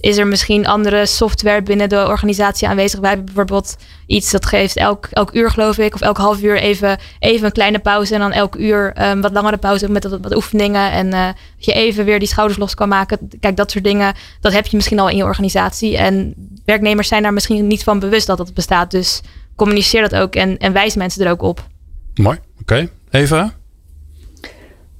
[0.00, 3.00] Is er misschien andere software binnen de organisatie aanwezig.
[3.00, 3.76] Wij hebben bijvoorbeeld
[4.06, 7.52] iets dat geeft elk, elk uur, geloof ik, of elk half uur even, even een
[7.52, 8.14] kleine pauze.
[8.14, 10.90] En dan elk uur um, wat langere pauze met wat, wat oefeningen.
[10.90, 13.30] En uh, dat je even weer die schouders los kan maken.
[13.40, 15.96] Kijk, dat soort dingen, dat heb je misschien al in je organisatie.
[15.96, 16.34] En
[16.64, 18.90] werknemers zijn daar misschien niet van bewust dat dat bestaat.
[18.90, 19.20] Dus
[19.56, 21.66] communiceer dat ook en, en wijs mensen er ook op.
[22.14, 22.60] Mooi, oké.
[22.60, 22.90] Okay.
[23.10, 23.52] Eva?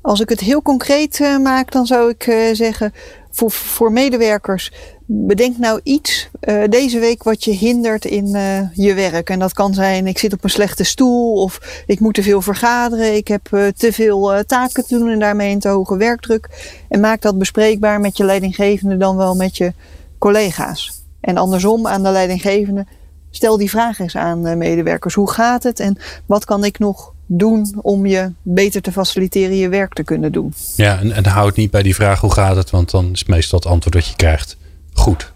[0.03, 2.93] Als ik het heel concreet uh, maak, dan zou ik uh, zeggen:
[3.33, 4.73] voor, medewerkers,
[5.07, 9.31] bedenk nou iets uh, deze week wat je hindert in uh, je werk.
[9.31, 12.43] En dat kan zijn, ik zit op een slechte stoel of ik moet te veel
[12.43, 13.15] vergaderen.
[13.15, 16.75] Ik heb uh, te veel taken te doen en daarmee een te hoge werkdruk.
[16.89, 19.73] En maak dat bespreekbaar met je leidinggevende dan wel met je
[20.19, 21.03] collega's.
[21.21, 22.87] En andersom aan de leidinggevende,
[23.31, 25.15] stel die vraag eens aan medewerkers.
[25.15, 29.69] Hoe gaat het en wat kan ik nog doen om je beter te faciliteren je
[29.69, 30.55] werk te kunnen doen.
[30.77, 33.59] Ja, en, en houd niet bij die vraag hoe gaat het, want dan is meestal
[33.59, 34.57] het antwoord dat je krijgt
[34.93, 35.33] goed.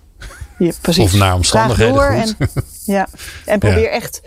[0.58, 1.04] Ja, precies.
[1.04, 2.36] Of naar omstandigheden goed.
[2.38, 2.48] En,
[2.84, 3.08] ja,
[3.44, 3.88] en probeer ja.
[3.88, 4.20] echt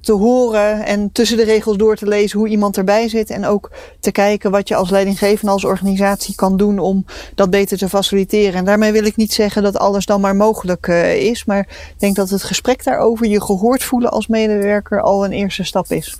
[0.00, 3.30] te horen en tussen de regels door te lezen hoe iemand erbij zit.
[3.30, 3.70] En ook
[4.00, 8.54] te kijken wat je als leidinggevende, als organisatie kan doen om dat beter te faciliteren.
[8.54, 11.44] En daarmee wil ik niet zeggen dat alles dan maar mogelijk uh, is.
[11.44, 15.64] Maar ik denk dat het gesprek daarover, je gehoord voelen als medewerker, al een eerste
[15.64, 16.16] stap is.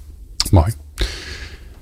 [0.51, 0.73] Mooi.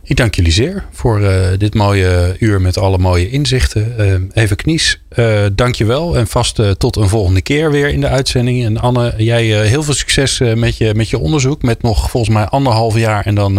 [0.04, 3.94] Ik dank jullie zeer voor uh, dit mooie uur met alle mooie inzichten.
[3.98, 6.16] Uh, Even Knies, uh, dank je wel.
[6.16, 8.64] En vast tot een volgende keer weer in de uitzending.
[8.64, 11.62] En Anne, jij heel veel succes met, je, met je onderzoek.
[11.62, 13.54] Met nog volgens mij anderhalf jaar en dan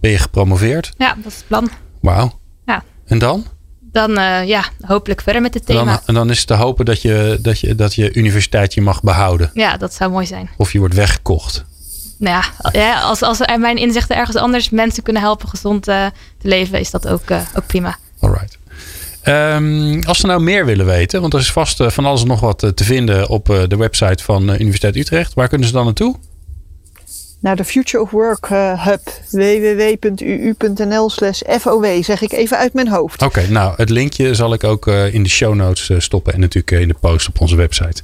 [0.00, 0.92] ben je gepromoveerd.
[0.98, 1.70] Ja, dat is het plan.
[2.00, 2.38] Wauw.
[2.66, 2.84] Ja.
[3.06, 3.44] En dan?
[3.80, 4.10] Dan
[4.46, 5.80] ja, hopelijk verder met het thema.
[5.80, 8.74] En dan, en dan is het te hopen dat je, dat, je, dat je universiteit
[8.74, 9.50] je mag behouden.
[9.54, 10.50] Ja, dat zou mooi zijn.
[10.56, 11.64] Of je wordt weggekocht
[12.18, 12.42] nou
[12.72, 16.06] ja, als, als mijn inzichten ergens anders mensen kunnen helpen gezond uh,
[16.38, 17.98] te leven, is dat ook, uh, ook prima.
[18.20, 18.58] Alright.
[19.24, 22.40] Um, als ze nou meer willen weten, want er is vast uh, van alles nog
[22.40, 25.34] wat te vinden op de website van Universiteit Utrecht.
[25.34, 26.16] Waar kunnen ze dan naartoe?
[27.40, 28.48] Naar de Future of Work
[28.84, 29.00] Hub.
[29.30, 32.02] www.uu.nl slash FOW.
[32.02, 33.22] Zeg ik even uit mijn hoofd.
[33.22, 36.32] Oké, okay, nou het linkje zal ik ook in de show notes stoppen.
[36.32, 38.02] En natuurlijk in de post op onze website.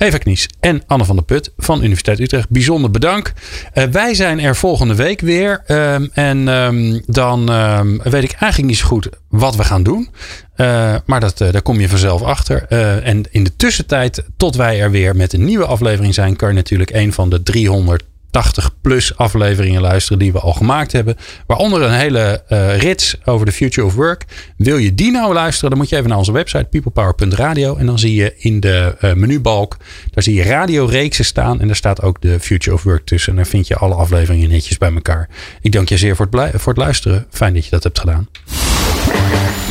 [0.00, 2.48] Eva Knies en Anne van der Put van Universiteit Utrecht.
[2.48, 3.32] Bijzonder bedankt.
[3.74, 5.62] Uh, wij zijn er volgende week weer.
[5.68, 10.08] Um, en um, dan um, weet ik eigenlijk niet zo goed wat we gaan doen.
[10.56, 12.66] Uh, maar dat, uh, daar kom je vanzelf achter.
[13.02, 16.54] en in de tussentijd, tot wij er weer met een nieuwe aflevering zijn, kan je
[16.54, 21.16] natuurlijk een van de 300 80 plus afleveringen luisteren die we al gemaakt hebben.
[21.46, 24.24] Waaronder een hele uh, rits over de future of work.
[24.56, 27.76] Wil je die nou luisteren, dan moet je even naar onze website peoplepower.radio.
[27.76, 29.76] En dan zie je in de uh, menubalk,
[30.10, 31.60] daar zie je radioreeksen staan.
[31.60, 33.30] En daar staat ook de future of work tussen.
[33.30, 35.28] En daar vind je alle afleveringen netjes bij elkaar.
[35.60, 37.26] Ik dank je zeer voor het, voor het luisteren.
[37.30, 38.28] Fijn dat je dat hebt gedaan.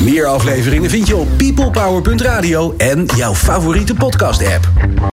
[0.04, 4.70] Meer afleveringen vind je op peoplepower.radio en jouw favoriete podcast-app.